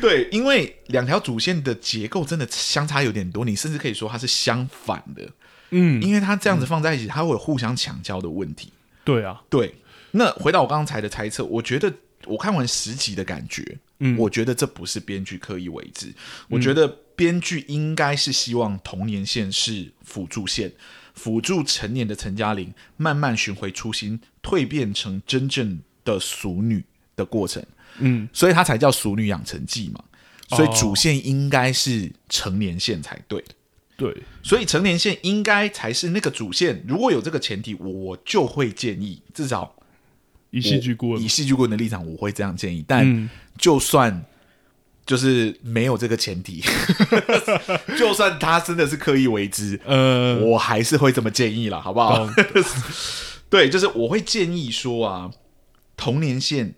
[0.00, 5.28] 对，因为两条主线的结构真的相差有点多，你甚至可以说它是相反的。
[5.76, 8.72] 嗯，因为它这样子放在一起，它会有互相抢焦的问题。
[9.04, 9.74] 对啊，对。
[10.12, 11.92] 那回到我刚才的猜测，我觉得
[12.26, 16.14] 我看完十集的感觉，嗯，我觉得这不是编剧刻意为之，嗯，
[16.50, 20.72] 我觉得编剧应该是希望童年线是辅助线，
[21.14, 26.84] 辅助成年的陈嘉玲慢慢寻回初心，蜕变成真正的熟女
[27.16, 27.60] 的过程。
[27.98, 30.02] 嗯，所以它才叫《熟女养成记》嘛。
[30.50, 33.42] 所以主线应该是成年线才对。
[33.96, 36.84] 对，所以成年线应该才是那个主线。
[36.86, 39.74] 如果有这个前提，我就会建议，至少
[40.50, 42.84] 以戏剧顾问以戏剧顾问的立场，我会这样建议。
[42.86, 44.24] 但就算
[45.06, 46.60] 就是没有这个前提，
[47.96, 52.28] 就算他真的是刻意为之，呃，我还是会这么建议了，好不好？
[53.48, 55.30] 对，就是我会建议说啊，
[55.96, 56.74] 童年线。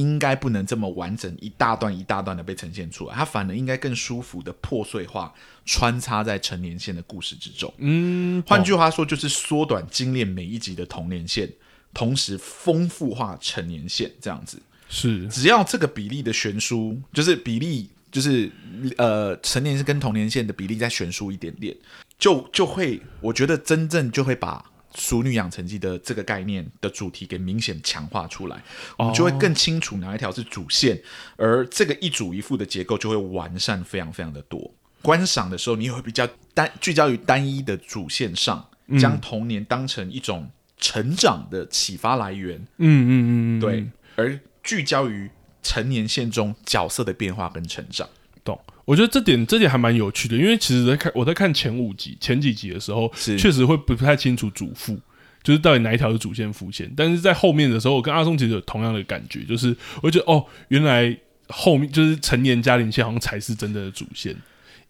[0.00, 5.32] 应该不能这么完整一大段一大段的被呈现出来，它反而应该更舒服的破碎化
[5.66, 7.70] 穿插在成年线的故事之中。
[7.76, 11.46] 嗯，换句话说，就是缩短精炼每一集的童年线，
[11.92, 14.58] 同时丰富化成年线，这样子
[14.88, 18.50] 是只要这个比例的悬殊，就是比例就是
[18.96, 21.76] 呃成年是跟童年线的比例再悬殊一点点，
[22.18, 24.64] 就就会我觉得真正就会把。
[24.94, 28.62] 《俗女养成记》的这个概念的主题给明显强化出来，
[28.98, 31.00] 我们就会更清楚哪一条是主线，
[31.36, 34.72] 而这个一主一副的结构就会完善非常非常的多。
[35.02, 42.58] 观赏的时候，你也会比较单聚焦于单一的主线上，将童年当成一种成长的启发来源。
[42.78, 45.30] 嗯嗯嗯，对，而聚焦于
[45.62, 48.08] 成年线中角色的变化跟成长。
[48.44, 48.58] 懂？
[48.84, 54.98] 我觉得这点这点还蛮有趣的，因为其实在看我在看前五集前几集的时候，确实会不太清楚主副，
[55.42, 56.92] 就是到底哪一条是主线副线。
[56.96, 61.16] 但是在后面的时候，我跟阿松其实有同样的感觉，就是我觉得哦，原来
[61.48, 64.34] 后面就是成年家庭线好像才是真正，的主线。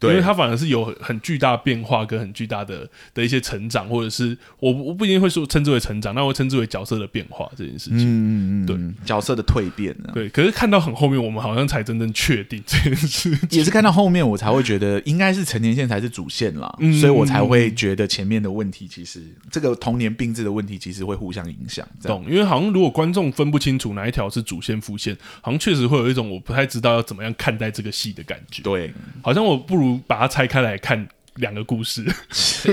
[0.01, 7.99] 对，因为它反而是有很巨大变化跟很巨大的的一些成长，或者是我我不一定会说称之为成长，那我称之为角色的变化这件事情。
[7.99, 9.95] 嗯嗯对，角色的蜕变。
[10.15, 13.39] 对，可是看到很后面，我们好像才真正确定这件事情。
[13.51, 21.87] 也是看到后面，我才会觉得应该是成年线才是主线啦，嗯、所以我才会觉得前面的问题其实这个童年并置的问题其实会互相影响。
[22.05, 22.25] 懂？
[22.27, 28.63] 因为好像如果观众分不清楚哪一条是主线副线，好像确实会有一种我不太知道要怎么样看待这个戏的感觉。
[28.63, 29.90] 对，好像我不如。
[30.07, 32.05] 把它拆开来看两个故事，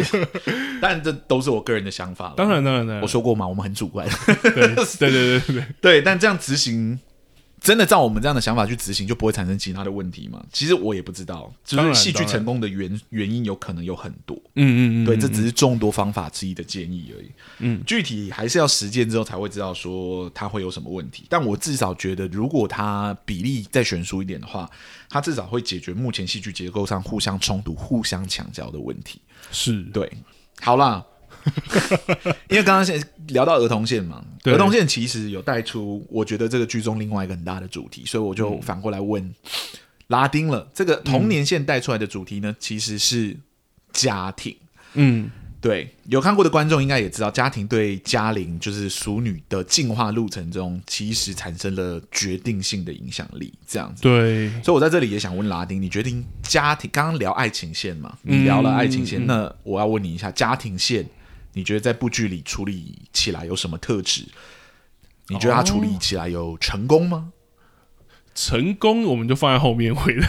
[0.81, 2.33] 但这都是我个人的想法。
[2.35, 4.07] 当然，当然，当然，我说过嘛，我们很主观。
[4.41, 6.01] 对，对，对，对，对， 对。
[6.01, 6.99] 但这样执行。
[7.67, 10.41] 真的照我们这样的想法去执行，就不会产生其他的问题吗？
[10.53, 14.37] 其实我也不知道，就是戏剧成功的原原因有可能有很多。
[14.55, 17.29] 嗯嗯嗯，对，这只是众多方法之一的建议而已。
[17.59, 21.25] 嗯，具体还是要实践之后才会知道说它会有什么问题。
[21.27, 24.69] 但我至少觉得，如果它比例再悬殊一点的话，
[25.09, 29.19] 它至少会解决目前戏剧结构上互相冲突、互相抢交的问题。
[29.51, 30.09] 是对。
[30.61, 31.03] 好啦。
[32.49, 39.33] 因为刚刚先聊到儿童线嘛，对儿童线其实有带出，我觉得这个剧中另外一个很大的主题，所以我就反过来问、嗯、
[40.07, 40.69] 拉丁了。
[40.73, 43.35] 这个童年线带出来的主题呢，其实是
[43.91, 44.55] 家庭。
[44.93, 45.29] 嗯，
[45.59, 53.53] 对，有看过的观众应该也知道，家庭对嘉玲就是熟女的进化路程中，其实产生了决定性的影响力。
[53.67, 56.89] 这样子，对，所以我在这里也想问拉丁，你决定家庭？
[56.93, 61.05] 刚刚聊爱情线嘛，你聊了爱情线，嗯、那我要问你一下家庭线。
[61.57, 64.25] 你觉得在部剧里处理起来有什么特质？
[65.29, 67.33] 你觉得他处理起来有成功吗？
[68.35, 70.27] 成功，我们就放在后面回答。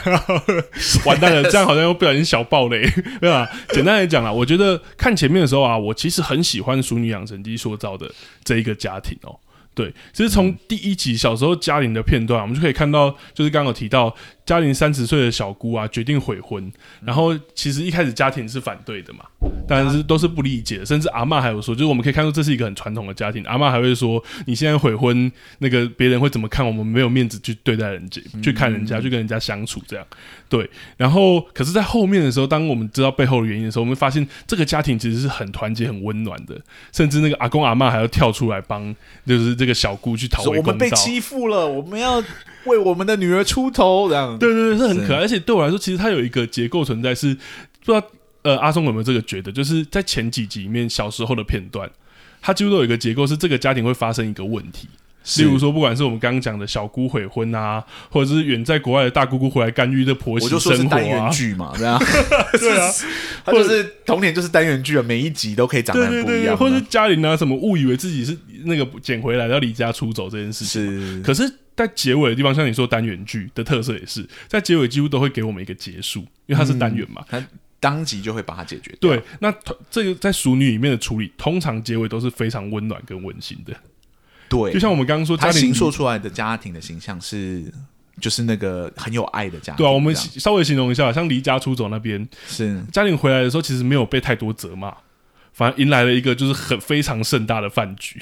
[1.05, 2.81] 完蛋了，这样好像又不小心小爆雷，
[3.21, 3.47] 对吧？
[3.75, 8.11] 简单来讲啊，我觉得看前面的时候啊，我其实很喜欢《熟女养成记》塑造的
[8.43, 9.39] 这一个家庭哦。
[9.75, 14.13] 对，其实从第一集小时候家庭的片段，我们就可以看到，就是刚刚有提到
[14.49, 16.73] 嘉玲三十岁的小姑啊，决定悔婚，
[17.05, 19.19] 然后其实一开始家庭是反对的嘛，
[19.69, 26.67] 但是都是不理解，甚至阿嬷还有说，就是我们可以看出这是一个很传统的家庭，阿嬷还会说，你现在悔婚，那个别人会怎么看？
[26.67, 30.07] 我们没有面子去对待人家，去看人家，去跟人家相处这样。
[30.49, 36.59] 对，然后可是，在后面的时候，当我们知道背后的原因的时候，我们发现这个家庭其实是很团结、很温暖的，
[36.91, 40.73] 甚至那个阿公阿嬷还要跳出来帮，就是这个小姑去讨回公道。
[40.73, 42.25] 我们被欺负了，我们要
[42.65, 44.38] 为我们的女儿出头，这样。
[44.39, 45.21] 对对对，是很可爱。
[45.21, 47.35] 而且对我来说，其实它有一个结构存在是，是
[47.85, 48.07] 不知道
[48.43, 51.91] 呃阿松有没有这个觉得，就是在前几集里面小时候的片段，
[52.41, 54.89] 它几乎都有一个结构，是这个家庭会发生一个问题。
[55.37, 61.99] 例如说，不管是我们刚刚讲的小姑悔婚啊，或者是远在国外的大姑姑回来干预的婆媳生活啊，我就说是单元剧嘛，对啊，
[62.59, 62.91] 对啊，
[63.45, 77.41] 或者是童年就是单元剧啊，每一集都可以长得不一样，对对对，或者是嘉玲啊，什么误以为自己是那个捡回来要离家出走这件事情，是，可是，在结尾的地方，像你说单元剧的特色也是，在结尾几乎都会给我们一个结束，因为它是单元嘛，它
[77.79, 78.93] 当即就会把它解决。
[79.01, 79.55] 对，那
[79.89, 83.73] 这个在熟女里面的处理，通常结尾都是非常温暖跟温馨的。
[84.49, 87.73] 对，就像我们刚刚说，他形塑出来的家庭的形象是，
[88.21, 89.77] 就是那个很有爱的家庭。
[89.77, 94.93] 对啊，我们稍微形容一下，像离家出走那边，是嘉玲回来的时候，其实没有被太多责骂，
[95.53, 98.21] 反而迎来了一个就是很非常盛大的饭局。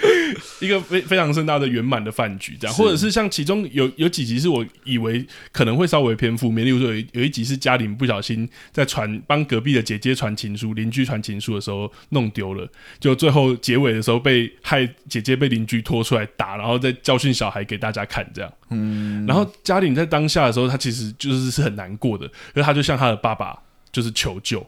[0.60, 12.68] 一个非非常盛大的圆满的饭局，这样，或者是像其中有有几集是我以为可能会稍微偏负面，例如说有有一集是嘉玲不小心在传帮隔壁的姐姐传情书，邻居传情书的时候弄丢了，
[13.00, 18.52] 就最后结尾的时候被害姐姐被邻居拖出来打，然后再教训小孩给大家看，这样。
[18.70, 23.58] 嗯，然后嘉玲在当下的时候，她其实就是是很难过的，可是她就向她的爸爸
[23.92, 24.66] 就是求救，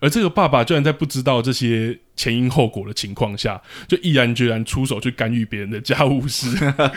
[0.00, 1.98] 而这个爸爸居然在不知道这些。
[2.14, 6.46] 前因后果的情况下，就毅然决然出手去干预别人的家务事，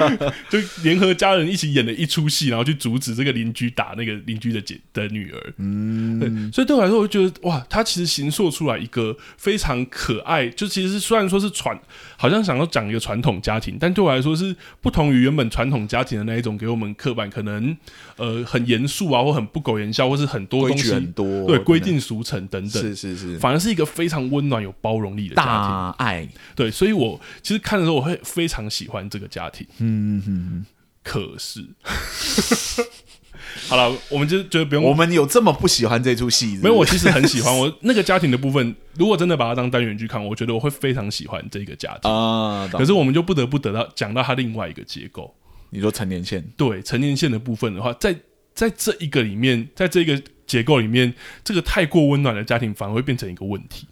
[0.49, 5.53] 就联合家人一起演了一出戏，然后去阻止这个邻居打那个邻居的姐的女儿。
[5.57, 11.80] 嗯，对，所以对我来说，我就觉得哇，他其实形塑出来一个非常可爱，就其实虽然说是传，
[12.18, 17.76] 好像想要讲一个传统家庭，但对我来说是不同于原本传统家庭的那一种，给我们刻板可能
[18.18, 26.28] 呃很严肃啊，或很不苟言笑，或是很多东西很多对规定俗成等等，是是是，反而是一个非常温暖有包容力的家庭，大爱。
[26.56, 29.68] 对，所以我其实看的时候，我会非常喜欢这个家庭。
[29.80, 30.66] 嗯哼，
[31.03, 31.66] 可是，
[33.68, 34.84] 好了，我们就觉得不用。
[34.84, 36.58] 我们有这么不喜欢这出戏？
[36.64, 37.56] 没有，我其实很喜欢。
[37.56, 42.68] 我 那个家庭的部分，如果真的把它当单元剧看，我觉得我会非常喜欢这个家庭啊。
[42.72, 45.36] 可是我们就不得不得到讲到它另外一个结构。
[45.70, 46.43] 你说成年线？
[46.56, 48.16] 对，成年线的部分的话，在
[48.53, 53.88] 在这一个里面，在这个结构里面，这个太过温暖的家庭反而会变成一个问题。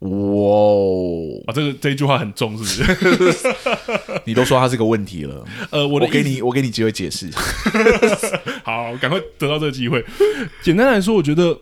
[0.00, 1.42] 哇哦！
[1.46, 3.46] 啊，这个这一句话很重，是不是？
[4.24, 7.28] 你都说它是个问题了，呃，我我给你，我给你机会解释。
[8.64, 10.02] 好，赶快得到这个机会。
[10.62, 11.54] 简单来说，我觉得，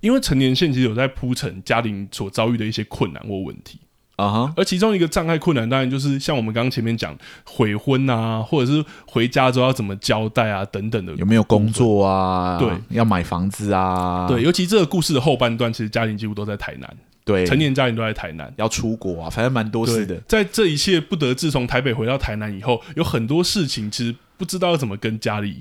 [0.00, 3.80] 因为成年线其实有在铺陈家庭所遭遇的一些困难或问题
[4.16, 4.52] 啊哈。
[4.58, 12.58] 而其中一个障碍困难，当然就是像我们刚刚前面讲悔婚啊，或者是回家之后要怎么交代啊等等的，有没有工作啊？
[12.58, 14.26] 对，要买房子啊？
[14.28, 16.94] 对，尤其这个故事的后半段，其实家庭几乎都在台南。
[17.26, 20.14] 对，成年家庭都在台南，要出国啊，反正蛮多事的。
[20.28, 25.60] 在这一切不得志从台北回到台南以后，有很多事情其实不知道要怎么跟家里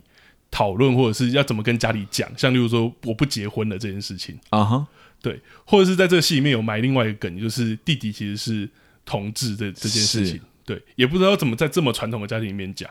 [0.51, 2.29] 讨论，或者是要怎么跟家里讲。
[2.37, 4.85] 像例如说，我不结婚了这件事情啊哈，uh-huh.
[5.23, 8.69] 对，或者是在这个戏里面有埋另外一个梗，就是弟弟其实是
[9.03, 12.87] 同志的这件事情，对，也不知道怎么在这么传统的家庭里面讲。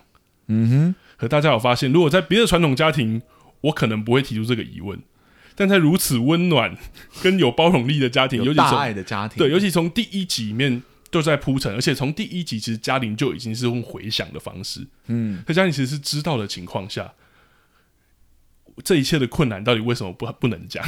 [0.48, 3.22] 嗯哼，可大家有发现，如果在别的传统家庭，
[3.60, 4.98] 我可能不会提出这个疑问。
[5.56, 6.76] 但在如此温暖
[7.22, 17.12] 跟有包容力的家庭，有大爱的家庭，对，尤其从第一集里面就在铺陈，而且从第一集其实嘉玲就已经是用回想的方式，嗯，可嘉玲其实是知道的情况下，
[18.82, 20.84] 这一切的困难到底为什么不不能讲？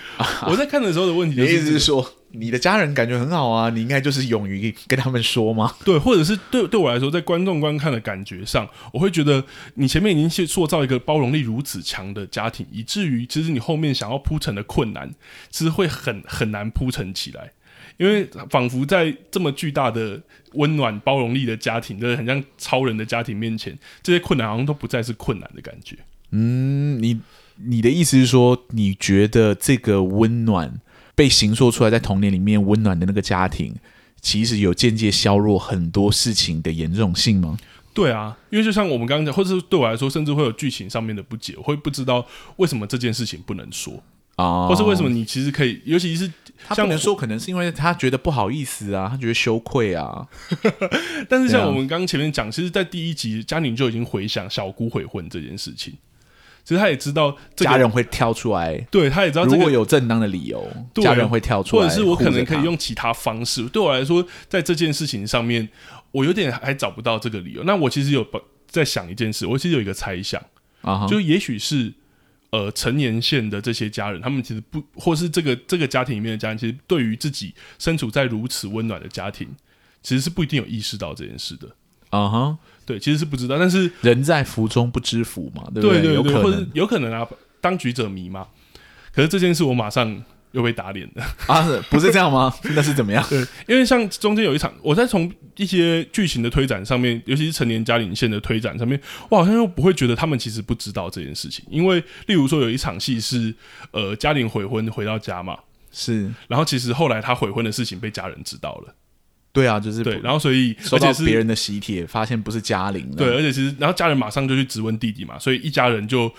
[0.48, 5.74] 我在看的时候的问题就是，你意思是说，你的家人感觉很好啊，你应该就是勇于跟他们说吗？
[5.84, 15.14] 对，或者是对对我来说，在观众观看的感觉上，我会觉得你前面已经去塑造一个包容力如此强的家庭，以至于其实你后面想要铺陈的困难，
[15.50, 17.52] 其实会很很难铺陈起来，
[17.98, 20.20] 因为仿佛在这么巨大的
[20.54, 25.96] 温暖包容力的家庭，就是很像超人的家庭面前，这些困难好像都不再是困难的感觉。
[26.30, 27.20] 嗯，你。
[27.56, 30.80] 你的意思是说，你觉得这个温暖
[31.14, 33.74] 被形塑出来，在童年里面温暖的那个家庭，
[34.20, 37.56] 其实有间接削弱很多事情的严重性吗？
[37.94, 42.26] 对啊，因为就像我们刚刚讲，或者是对我来说，甚至会有剧情上面的不解，我会不知道
[42.56, 44.02] 为什么这件事情不能说
[44.36, 46.32] 啊，或是为什么你其实可以，尤其是
[46.66, 50.26] 他不能说，可能是因为他觉得不好意思啊，他觉得羞愧啊。
[51.28, 55.92] 但是像我们刚刚前面讲，其实，在第一集，嘉宁就已经回想小姑悔婚这件事情。
[56.64, 58.78] 其实他也知道，家人会跳出来。
[58.90, 63.68] 对，他也知道，如果有正当的理由，家人会跳出来，或者是我可能可以用其他方式。
[63.68, 65.68] 对我来说，在这件事情上面，
[66.12, 67.64] 我有点还找不到这个理由。
[67.64, 68.24] 那我其实有
[68.68, 70.40] 在想一件事，我其实有一个猜想
[70.82, 71.92] 啊，就也许是
[72.50, 79.48] 呃，成年线的这些家人，他们其实不，或是这个这个家庭里面的家人，其实对于自己身处在如此温暖的家庭，
[80.02, 81.66] 其实是不一定有意识到这件事的。
[82.10, 82.58] 啊哈。
[82.84, 86.00] 对，其实是不知道，但是人在福中不知福嘛，对不对？
[86.00, 87.26] 对对对，有可能，或者有可能啊，
[87.60, 88.46] 当局者迷嘛。
[89.14, 90.22] 可是这件事我马上
[90.52, 91.66] 又被打脸了 啊！
[91.90, 92.52] 不是这样吗？
[92.74, 93.24] 那是怎么样？
[93.28, 101.64] 对，因为像中间有一场，我在从一些剧情的推展上面，尤其是成年嘉玲线的推展上面，我好像又不会觉得他们其实不知道这件事情。
[101.70, 103.54] 因为例如说有一场戏是
[103.90, 105.58] 呃嘉玲悔婚回到家嘛，
[105.90, 108.94] 是，然后其实后来他悔婚的事情被家人知道了。
[109.52, 113.10] 对啊，就是对，然后所以收到别人的喜帖，发现不是嘉玲。
[113.14, 116.32] 对，而且其实然后家人马上就去质问弟弟嘛，所以一家人就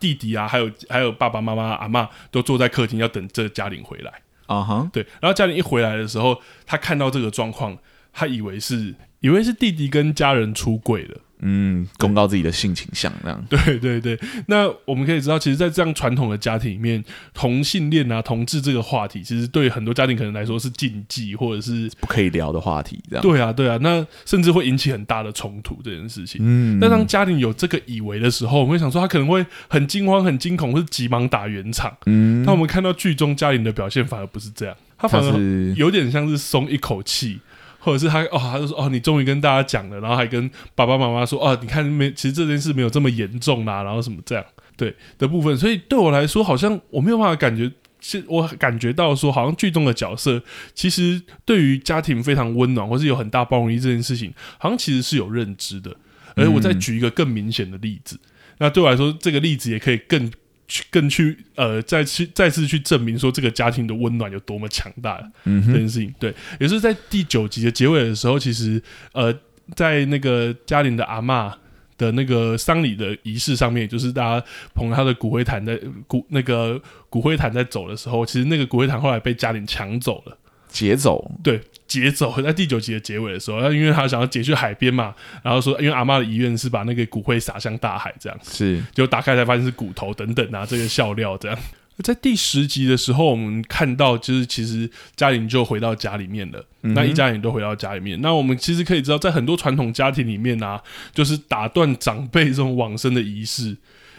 [0.00, 4.12] 弟弟啊，还有还有爸爸妈妈、阿嬷都坐在客厅要等这个嘉玲回来
[4.46, 4.80] 啊哈。
[4.80, 4.90] Uh-huh.
[4.90, 7.78] 对，然后嘉玲一回来的时候，他看到这个状况，
[8.12, 11.20] 他以为是以为是弟弟跟家人出柜了。
[11.40, 13.44] 嗯，公告自己的性倾向那样。
[13.48, 23.02] 对对对，那我们可以知道，其实，在这样传统的家庭里面，同性恋啊、同志这个话题，其实对很多家庭可能来说是禁忌，或者是不可以聊的话题。
[23.08, 23.22] 这样。
[23.22, 26.40] 对啊，对啊，那甚至会引起很大的冲突这件事情。
[26.42, 31.96] 嗯，那当家庭有这个以为的时候，我们会想说，他可能会很惊慌、很惊恐，或是急忙打圆场。
[32.06, 37.38] 嗯，那我们看到剧中家庭的表现，反而不是这样，他反而有点像是松一口气。
[37.78, 44.44] 或者是他哦，他就说哦，你终于跟大家讲了，然后还跟爸爸妈妈说哦，你看没，其实这件事没有这么严重啦，然后什么这样
[44.76, 47.70] 对的部分，所以对我来说，好像我没有办法感觉
[48.00, 50.42] 是我感觉到说，好像剧中的角色
[50.74, 55.94] 其实对于家庭非常温暖，或是有很大包容力这件事情，好像其实是有认知的。
[56.36, 60.30] 而我再举一个更明显的例子，嗯、那对我来说，这个例子也可以更
[60.68, 65.18] 去更去呃，再去再次去证明说这个家庭的温暖有多么强大。
[65.44, 68.80] 嗯，这件事情对，也是在第九集的结尾的时候，其实
[69.12, 69.34] 呃，
[69.74, 71.52] 在那个嘉玲的阿嬷。
[71.98, 80.38] 的那个丧礼的仪式上面，就是大家捧他的骨灰坛在骨那个骨灰坛在走的时候，其实那个骨灰坛后来被嘉玲抢走了，
[80.70, 81.30] 劫走。
[81.42, 82.40] 对，劫走。
[82.42, 91.58] 在第九集的结尾的时候，他因为他想要劫去海边嘛，然后说，因为阿妈的遗愿是把那个骨灰撒向大海，这样是，就打开才发现是骨头等等啊，这个笑料这样。
[92.04, 98.20] 在第十集的时候，我们看到就是其实嘉玲就回到家里面了，嗯、那一家人都回到家里面。
[98.20, 100.80] 那我们其实可以知道，在很多传统家庭里面啊，
[101.12, 103.76] 就是打断长辈这种往生的仪式，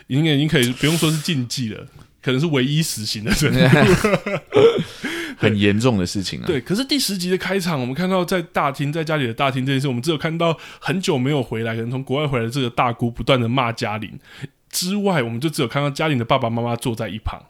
[0.07, 1.87] 应该已经可以不用说是禁忌了，
[2.21, 3.59] 可能是唯一死刑的程度，
[5.39, 6.45] 很严重的事情啊。
[6.45, 14.19] 对，可是第十集的开场，我们看到在大厅，在家里的大厅这件事，我们只有看到很久没有回来，可能从国外回来的这个大姑不断的骂嘉玲
[14.69, 17.41] 之外，我们就只有看到嘉玲的爸爸妈妈坐在一旁。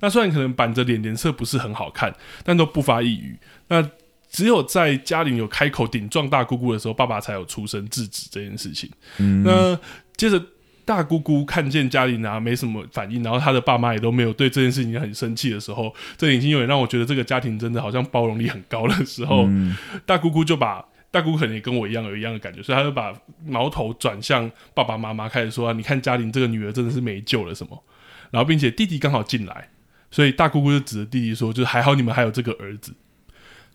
[0.00, 3.38] 那虽然可能板着脸，脸色不是很好看，但都不发一语。
[3.68, 3.90] 那
[4.28, 8.90] 只有在嘉玲有开口顶撞大姑姑的时候，爸爸才有出声制止这件事情。
[9.18, 9.78] 嗯、那
[10.16, 10.38] 接着
[10.86, 19.76] 大姑姑看见嘉玲啊没什么反应，然后她的爸妈也都没有对这件事情很生气的时候，这已经有点让我觉得这个家庭真的好像包容力很高的时候，嗯、
[20.06, 23.12] 大姑姑就把大姑姑可能也跟我一样有一样的感觉，所以她就把
[23.44, 27.82] 矛头转向爸爸妈妈，开始说、啊：“你看嘉玲这个女儿真的是没救了什么？”
[28.30, 29.68] 然后并且弟弟刚好进来。
[30.08, 32.94] 所以大姑姑就指着弟弟说：“就是还好你们还有这个儿子。”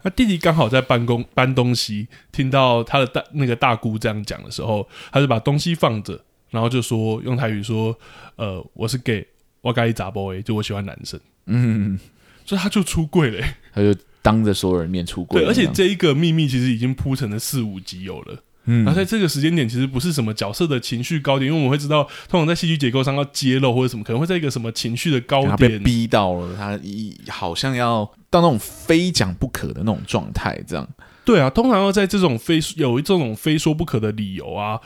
[0.03, 7.97] 那弟弟刚好在搬工搬东西，听到他的大那个大姑这样讲的时候，他就把东西放着，然后就说用台语说
[8.37, 9.25] ：“呃，我是 gay，
[9.61, 11.97] 我该咋播诶，就我喜欢男生。”嗯，
[12.45, 15.41] 所以他就出柜嘞、欸，他就当着所有人面出柜。
[15.41, 18.37] 对，而且这一个秘密其实已经铺成了四五集有了。
[18.65, 30.87] 嗯，然后在这个时间点，其实不是什么角色的情绪高点，因为我们会知道，通常在戏剧结构上要揭露或者什么，可能会在一个什么情绪的高点，被逼到了，他一好像要到那种非讲不可的那种状态，这样。
[31.25, 34.79] 对啊，通常要在这种非有这种非说不可的理由啊，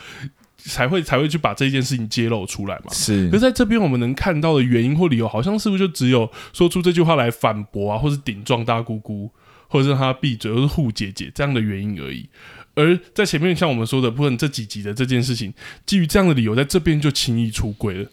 [0.70, 2.92] 才会才会去把这件事情揭露出来嘛。
[2.92, 9.32] 是，可是在这边我们能看到的原因或理由，好像是不是就只有说出这句话来反驳啊，或是顶撞大姑姑，
[9.68, 12.28] 或者是让他闭嘴，或是护姐姐这样的原因而已。
[12.74, 15.54] 而在前面像我们说的，不论这几集的这件事情，
[15.86, 18.10] 基于这样的理由，在这边就轻易出柜了。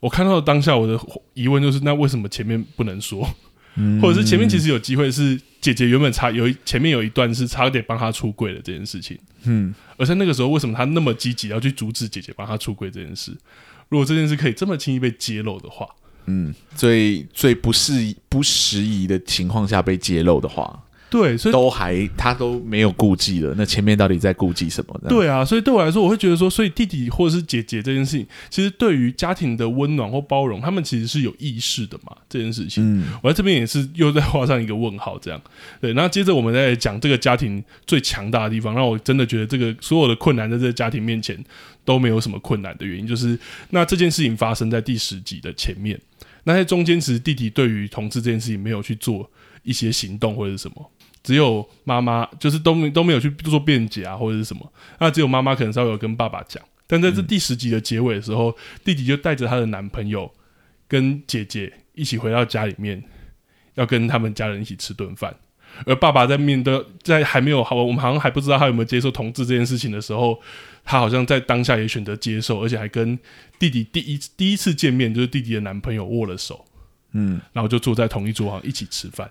[0.00, 0.98] 我看到的当下，我的
[1.34, 3.28] 疑问就是：那为什么前面不能说？
[3.78, 9.18] 嗯、或者是前面其实有机会是姐姐原本差有一前面有一段是差点帮他出柜的这件事情。
[9.46, 13.36] 嗯，而且那个时候，为什么他那么积极要去阻止姐姐帮他出柜这件事？
[13.88, 15.88] 如果这件事可以这么轻易被揭露的话，
[16.26, 20.82] 嗯，最最不适宜不适宜的情况下被揭露的话。
[21.08, 23.54] 对，所以都还他都没有顾忌了。
[23.56, 25.00] 那前面到底在顾忌什么？
[25.08, 32.16] 对啊，所以对我来说，我会觉得说，所以弟弟或者是姐姐这件事情，其实对于家庭的温暖或包容，他们其实是有意识的嘛。
[32.28, 35.16] 这件事情，嗯，我在这边也是又再画上一个问号。
[35.18, 35.40] 这样，
[35.80, 35.92] 对。
[35.92, 41.38] 那接着我们再讲这个家庭最强大的地方，让我真的觉得这个所有的困难在这个家庭面前
[41.84, 43.38] 都没有什么困难的原因，就是
[43.70, 45.98] 那这件事情发生在第十集的前面。
[46.42, 49.28] 那在中间，其实弟弟对于同志这件事情没有去做
[49.62, 50.90] 一些行动或者是什么。
[51.26, 54.72] 只有妈妈，就是都没都没有去做辩解啊，或者是什么。
[55.00, 56.62] 那只有妈妈可能稍微有跟爸爸讲。
[56.86, 60.32] 但在这第十集的结尾的时候，弟弟就带着他的男朋友
[60.86, 63.02] 跟姐姐一起回到家里面，
[63.74, 65.34] 要跟他们家人一起吃顿饭。
[65.84, 70.40] 而爸爸在面对在还没有好，我们好像还不知道他有没有接受同志这件事情的时候，
[70.84, 73.18] 他好像在当下也选择接受，而且还跟
[73.58, 76.64] 弟弟第一第一次见面，就是弟弟的男朋友握了手，
[77.14, 79.28] 嗯，然后就坐在同一桌上一起吃饭。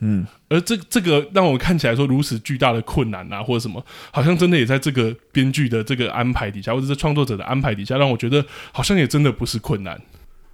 [0.00, 3.82] 嗯，而这这个让我看起来说如此巨大的困难啊，或者什么，
[4.12, 9.98] 好像真的也在这个编剧的这个安排底下，或者是创作者的安排底下，让我觉得好像也真的不是困难，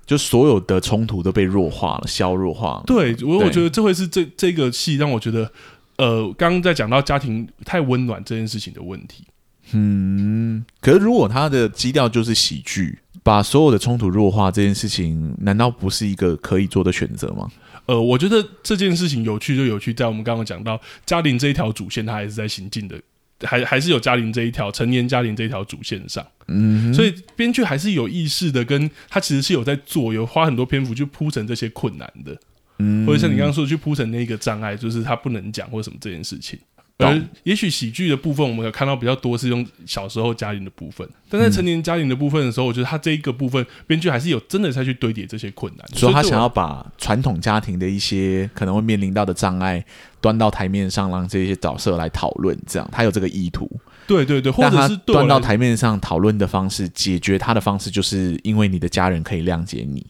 [0.06, 2.84] 就所有的冲突都被弱化了，削弱化了。
[2.86, 5.50] 对，我我觉得这会是这这个戏让我觉得，
[5.96, 9.24] 呃，刚刚在讲到家庭太温暖这件事情的问题。
[9.72, 17.48] 嗯，可是如果他的基调就是喜剧，把所有的冲突弱化这件事情，难道不是一个可以做的选择吗？
[17.86, 23.00] 呃，我觉得这件事情有趣就有趣，在我们刚刚讲到嘉玲这一条主线，它还是在行进的，
[23.42, 26.24] 还还是有嘉玲这一条成年嘉玲这一条主线上。
[26.48, 32.36] 嗯，所以编剧还是有意识的，跟他其实是有在做，有花很多篇幅去铺陈这些困难的，
[32.78, 36.58] 嗯，或者像你刚刚说去铺陈那个障碍，就是他不能讲或者什么这件事情。
[37.02, 49.84] 而也许喜剧的部分，我们有看到比较多是用小时候家庭的部分，但在成年家庭的部分的时候，嗯、我觉得他这一个部分编剧还是有真的在去堆叠这些困难，所以他想要把传统家庭的一些可能会面临到的障碍
[50.20, 53.70] 端到台面上，让这些角色来讨论，这样他有这个意图。
[54.06, 60.04] 对对对，或者是端到台面上讨论的方式，解决他的方式，就是因为你的家人可以谅解你。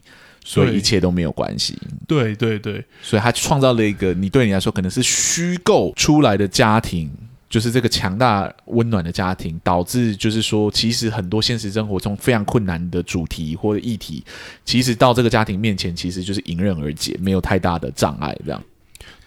[0.45, 1.79] 所以一切都没有关系。
[2.07, 7.11] 对对对，所以他创造了一个你对你来说可能是虚构出来的家庭，
[7.49, 14.25] 就是这个强大温暖的家庭，导致就是说，其实很多现实生活中非常困难的主题或者议题，
[14.65, 18.37] 其实到这个家庭面前，其实就是迎刃而解，没有太大的障碍。
[18.45, 18.63] 这样。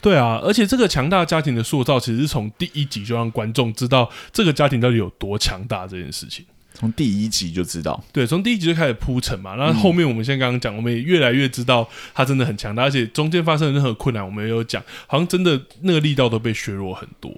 [0.01, 6.45] 对啊，而且这个强大家庭的塑造，其实是从第一集就让观众知道这个家庭到底有多强大这件事情。
[6.75, 9.55] 从第一集就知道，对，从第一集就开始铺陈嘛。
[9.55, 17.35] 然后后面我们现在刚刚讲，我们也越来越知道他真的很强大，而且中间发生的任何困难，我们也有讲，好像真的那个力道都被削弱很多。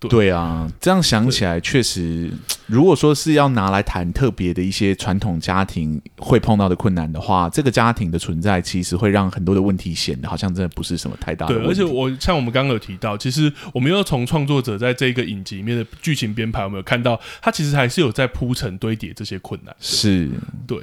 [0.00, 2.32] 对，对啊，这样想起来确实，
[2.66, 11.68] 如果说是要拿来谈特别的一些传统家庭会碰到的困难的话，这个家庭的存在其实会让很多的问题显得好像真的不是什么太大的问题。
[11.68, 19.76] 对，而且我像我们刚刚有提到，其实我们又从创作者在这个影集里面的剧情编排，我们有看到他其实还是有在铺陈堆叠这些困难。
[19.78, 20.30] 是，
[20.66, 20.78] 对。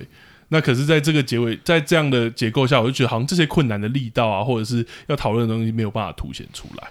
[0.50, 6.88] 那可是在这个结尾，在这样的结构下，我就觉得好像这些困难的力道啊，或者是要讨论的东西，没有办法凸显出来。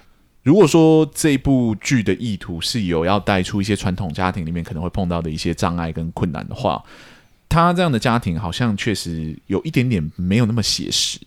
[0.47, 6.81] 如果说这部剧的意图是有要带出一些传统家庭里面可能会碰到的一些障碍跟困难的话，
[7.49, 11.19] 他这样的家庭好像确实有一点点没有那么写实，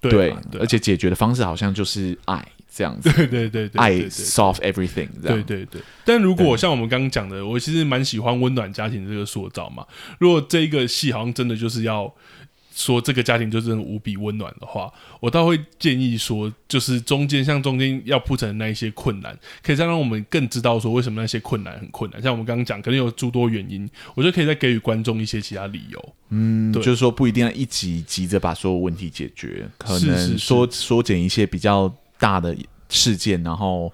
[0.00, 5.82] 对，对啊，对啊，而且解决的方式好像就是爱这样子，对对对对，爱 solve everything，这样，对对对。
[6.04, 9.84] 但如果像我们刚刚讲的，我其实蛮喜欢温暖家庭这个塑造嘛。
[10.20, 12.14] 如果这一个戏好像真的就是要。
[12.74, 22.20] 说这个家庭就真的无比温暖的话，我倒会建议说，就是中间像中间要铺陈的那一些困难，可以再让我们更知道说为什么那些困难很困难。
[22.20, 26.14] 像我们刚刚讲，可能有诸多原因，我觉得可以再给予观众一些其他理由。
[26.30, 32.56] 嗯，对就是说不一定要一集急着把所有问题解决，可能缩缩减一些比较大的
[32.88, 33.92] 事件，然后。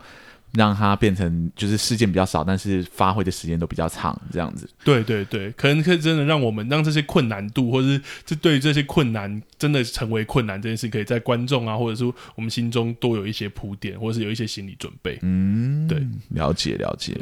[0.53, 4.69] 让它变成就是事件比较少，但是发挥的时间都比较长，这样子。
[4.85, 15.19] 对对对，可能可以真的让我们让这些困难度，或者是这对于这些困难真的成为困难这件事，可以在观众啊，或者是我们心中多有一些铺垫，或者是有一些心理准备。
[15.23, 17.17] 嗯，对，了解了解。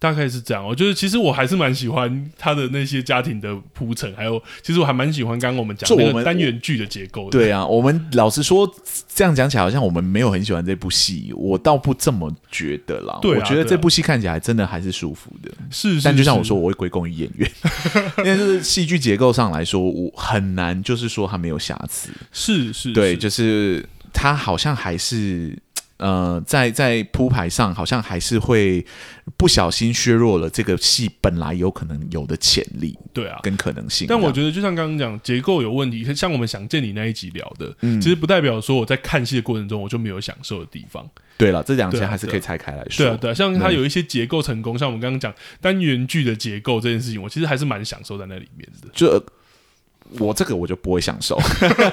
[0.00, 7.38] 大概是这样，我觉得其实我还是蛮喜欢他的那些家庭的铺陈，还有其实我还蛮喜欢刚刚我们讲的那个单元剧的结构的。
[7.38, 8.68] 对啊，我们老实说，
[9.14, 13.18] 这样讲起来好像我们没有很喜欢这部戏，我倒不这么觉得啦。
[13.20, 15.52] 对啊，我觉得这部戏看起来真的还是舒服的。
[15.70, 17.50] 是，是，但就像我说，我会归功于演员，
[18.24, 22.08] 因为就是戏剧结构上来说，我很难就是说它没有瑕疵。
[22.32, 25.58] 是是，是，对，就是它好像还是。
[26.00, 28.82] 呃，在在铺排上，好像还是会
[29.36, 34.06] 不小心削弱了这个戏本来有可能有的潜力，对啊，跟可能性。
[34.08, 41.06] 但我觉得，就像刚刚讲结构有问题，像我们想见你那一集聊的，嗯，其实不代表说我在看戏的过程中我就没有享受的地方。
[41.36, 43.04] 对了，这两件还是可以拆开来说。
[43.04, 45.30] 对啊，对啊，像它有一些结构成功，像我们刚刚讲
[45.60, 48.88] 单元剧的结构这件事情，我其实还是蛮享受在那里面的。
[48.94, 49.22] 就
[50.18, 51.38] 我这个我就不会享受，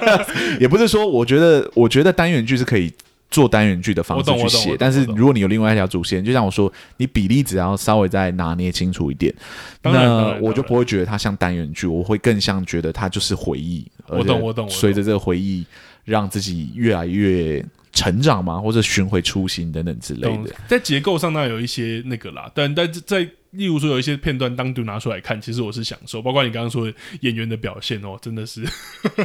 [0.58, 2.90] 也不是说我觉得，我觉得单元剧是可以。
[3.30, 9.34] 做单元剧的方式去写，但是如果你有另外一条主线，就像我说，你比例只要稍微再拿捏清楚一点，
[9.82, 13.86] 那我就不会觉得它像单元剧，我会更像觉得它就是回忆。
[14.06, 14.68] 我懂，我懂。
[14.70, 15.66] 随着这个回忆，
[16.04, 20.54] 让自己越来越成长嘛，或者寻回初心等等之类的。
[20.66, 23.28] 在结构上，那有一些那个啦，但但在。
[23.52, 26.20] 例如说，有一些片段单独拿出来看，其实我是享受。
[26.20, 28.62] 包括你刚刚说的演员的表现哦，真的是，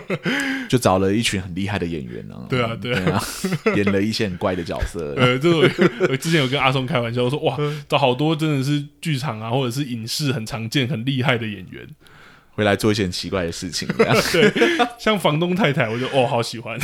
[0.70, 2.46] 就找了一群很厉害的演员啊。
[2.50, 3.22] 对啊，对啊，
[3.76, 5.14] 演了一些很怪的角色。
[5.18, 5.50] 呃，这
[6.10, 7.58] 我之前有跟阿松开玩笑说，哇，
[7.90, 11.86] 找好多真的是剧场啊，或者是影视很常见、很厉害的演员，
[12.52, 13.86] 回来做一些很奇怪的事情。
[13.90, 14.08] 对，
[14.98, 16.80] 像房东太太，我就哦，好喜欢。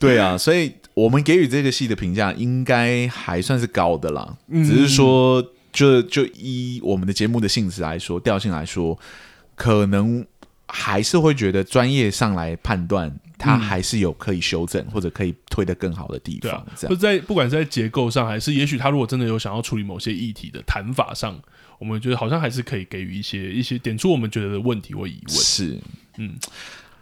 [0.00, 5.52] 对啊，所以我们给予这个戏的评价应该还算是高的啦，只是说。
[5.78, 8.98] 就就依我们的节目的性质来说，调性来说，
[9.54, 10.26] 可能
[10.66, 16.66] 还是会觉得专业上来判断，它还是有可以修正或者可以推得更好的地方。
[16.88, 21.40] 就在不管是在结构上，还是也许他如果真的有想要处理某些议题的谈法上，
[21.78, 25.36] 我们觉得好像还是可以给予一些一些点出我们觉得的问题或疑问。
[25.36, 25.78] 是，
[26.16, 26.34] 嗯，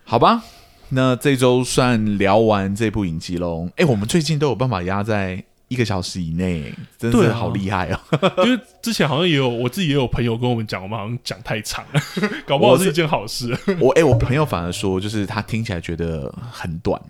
[0.05, 0.45] 好吧，
[0.91, 3.71] 那这周算聊完这部影集喽。
[3.77, 5.43] 哎，我们最近都有办法压在。
[5.69, 8.01] 一个小时以内，真的是好厉害哦！
[8.45, 12.01] 因为之前好像也有我自己也有朋友跟我们讲，我们好像讲太长了，
[12.47, 13.51] 搞不好是一件好事。
[13.81, 17.01] 我哎、欸，我朋友反而说，就是他听起来觉得很短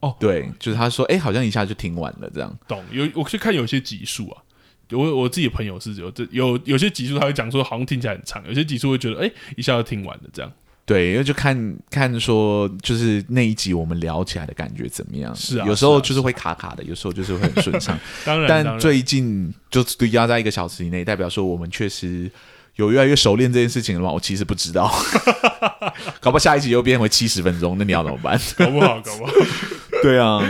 [0.00, 2.54] 哦，对，就是他说，哎，好像一下就听完了这样。
[2.68, 4.42] 懂，有我去看有些集数啊，
[4.90, 10.52] 我我自己的朋友是有这有有些集数他会讲说好像听起来很长，有些集数会觉得哎一下就听完了这样。
[10.84, 15.34] 对，因为就看看说就是那一集我们聊起来的感觉怎么样？
[15.34, 17.96] 是啊，有时候就是会卡卡的，有时候就是会很顺畅。
[18.26, 22.28] 当然，但最近就压在一个小时以内，代表说我们确实
[22.76, 24.10] 有越来越熟练这件事情了吗？
[24.12, 24.92] 我其实不知道，
[26.20, 28.38] 搞不好下一集又变回七十分钟，那你要怎么办？
[28.56, 29.32] 搞不好，搞不好。
[30.02, 30.42] 对啊，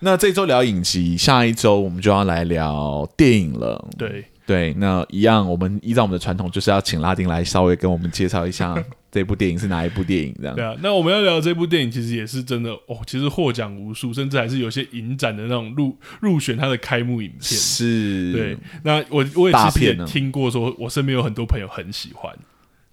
[0.00, 3.86] 那这周聊影集，下一周我们就要来聊电影了。
[3.98, 8.74] 对对，那一样，我们依照我们的传统，就是要请拉丁来稍微跟我们介绍一下。
[9.14, 10.34] 这部电影是哪一部电影？
[10.40, 17.42] 这样对啊，那我们要聊这部电影，其实也是真的哦，其实获奖无数，甚至还是有些影展的那种入入选它的开幕影片。
[17.42, 18.56] 是，对。
[18.82, 22.36] 那我我也其实也听过，说我身边有很多朋友很喜欢，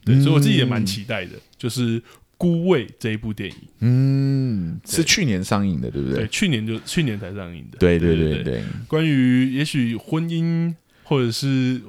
[0.05, 1.31] 对，嗯、所以我自己也蛮期待的。
[1.57, 1.99] 就是
[2.37, 6.17] 《孤味》这一部电影，嗯，是去年上映的，对不对？
[6.19, 7.79] 对，去年就去年才上映的。
[7.79, 8.63] 对对对对，对，对。
[8.87, 11.81] 关于也许婚姻或者是。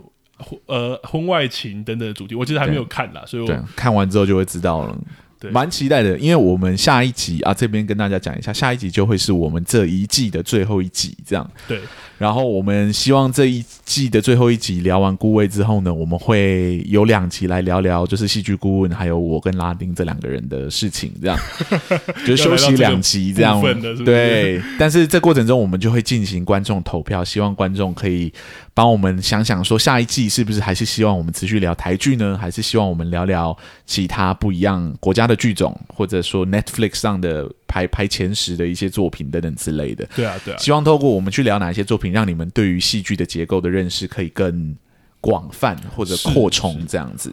[0.66, 4.96] 呃，婚外情等等的主题，我其实还没有看啦，所以我看完之后就会知道了。
[5.42, 11.50] 对，蛮期待的，因为我们下一集啊，这边跟大家讲一下，下一集就会是我们这一季的最后一集，这样。
[11.66, 11.80] 对。
[12.18, 21.36] 然后我们希望这一季的最后一集聊完孤味之后呢，我们会有两集来聊聊，就是戏剧顾问还有我跟拉丁这两个人的事情，这样
[22.24, 23.60] 就休息两集这样。
[23.60, 28.32] 是是对，但是这过程中我们就会进行观众投票，希望观众可以
[28.72, 32.38] 帮我们想想说，下一季是不是还是希望我们持续聊台剧呢？
[32.40, 37.50] 还是希望我们聊聊其他不一样国家的剧种，或者说 Netflix 上的？
[37.72, 40.58] 排排前十的一些作品等等之类的，对啊，对啊。
[40.58, 44.76] 希望透过我们去聊哪一些作品，让你们对于戏剧的结构的认识可以更
[45.22, 47.32] 广泛或者扩充这样子。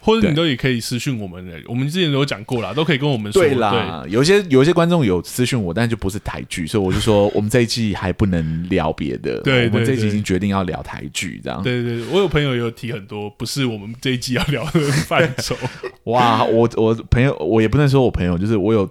[0.00, 3.42] 或者你都也可以私讯我们，我们之前都有讲过啦，都可以跟我们说。
[3.42, 9.40] 对啦，有些有些观众有私讯我，但就不是台剧，所以我就说 我们这一季还不能聊别的。
[9.42, 11.62] 对，我们这一季已经决定要聊台剧，这样。
[11.62, 15.54] 对对对，我有朋友有提很多，不是我们这一季要聊的范畴。
[16.04, 18.88] 哇，我我朋友，我也不能说我朋友，就是我有。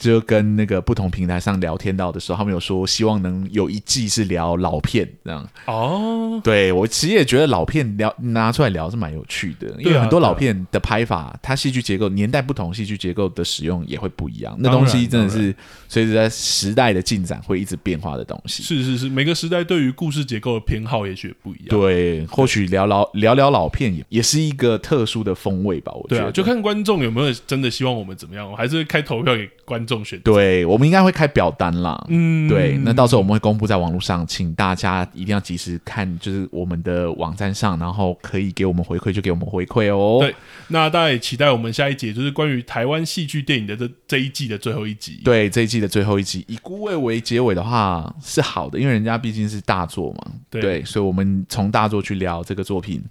[0.00, 5.46] 就跟那个不同平台上聊天到的时候，他们有说希望能有一季是聊老片这样。
[5.66, 14.56] 哦，对，我其实也觉得老片聊拿出来聊是蛮有趣的，因为很多老片的拍法，它戏剧结构年代不同，戏剧结构的使用也会不一样。
[14.58, 15.54] 那东西真的是
[15.86, 18.62] 随着在时代的进展会一直变化的东西。
[18.62, 21.68] 是是是，每个时代对于故事结构的偏好也许也不一样。
[21.68, 25.92] 对，或许聊老聊聊老片也也是一个特殊的风味吧。
[25.92, 29.89] 我觉得，就看观众有没有真的希望我们怎么样，我还是开投票给观众。
[30.22, 32.04] 对，我们应该会开表单啦。
[32.08, 40.18] 嗯，对，那到时候我们会公布在网络上，请大家一定要及时看，就是我们的网站上，然后可以给我们回馈，就给我们回馈哦。
[40.20, 40.34] 对，
[40.68, 45.20] 那大家也期待我们下一集，就是关于台湾戏剧电影的这这一季的最后一集。
[45.24, 50.32] 对，这一季的最后一集，以孤味为结尾的话是好的，因为人家毕竟是大作嘛。
[50.48, 53.02] 对，对，所以我们从大作去聊这个作品，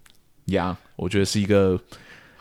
[0.46, 1.80] 呀，我觉得是一个。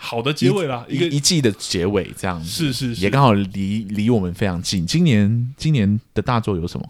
[0.00, 4.86] 好的结尾啦，一个一季的结尾这样子，是是是，也刚好离离我们非常近。
[4.86, 6.88] 今年今年的大作有什么？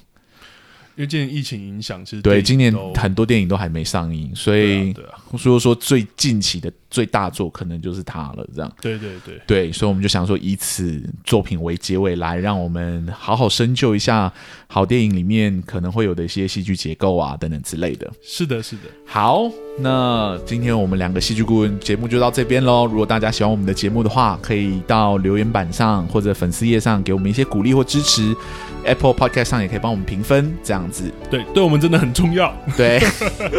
[0.99, 4.93] 因为今年疫情影响，其实对今年很多电影都还没上映，所以
[5.39, 6.71] 所以说最近期的。
[6.91, 8.73] 最大作可能就是他了，这样。
[8.81, 14.33] 对对对对，所以我们就想说，以此作品为结尾，来让我们好好深究一下
[14.69, 18.11] 好电影里面可能会有的一些戏剧结构啊等等之类的。
[18.23, 18.85] 是的，是的。
[19.05, 22.87] 好，那今天我们两个戏剧顾问节目就到这边喽。
[22.87, 28.35] 如果大家喜欢我们的节目的话，可以到留言板上或者粉丝页上给我们一些鼓励或支持。
[28.85, 31.13] Apple Podcast 上也可以帮我们评分，这样子。
[31.31, 32.53] 对，对我们真的很重要。
[32.77, 33.01] 对。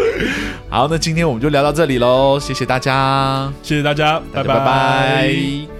[0.69, 3.51] 好，那今天我们就聊到这里喽，谢谢大家。
[3.61, 5.78] 谢谢大家，拜拜拜拜。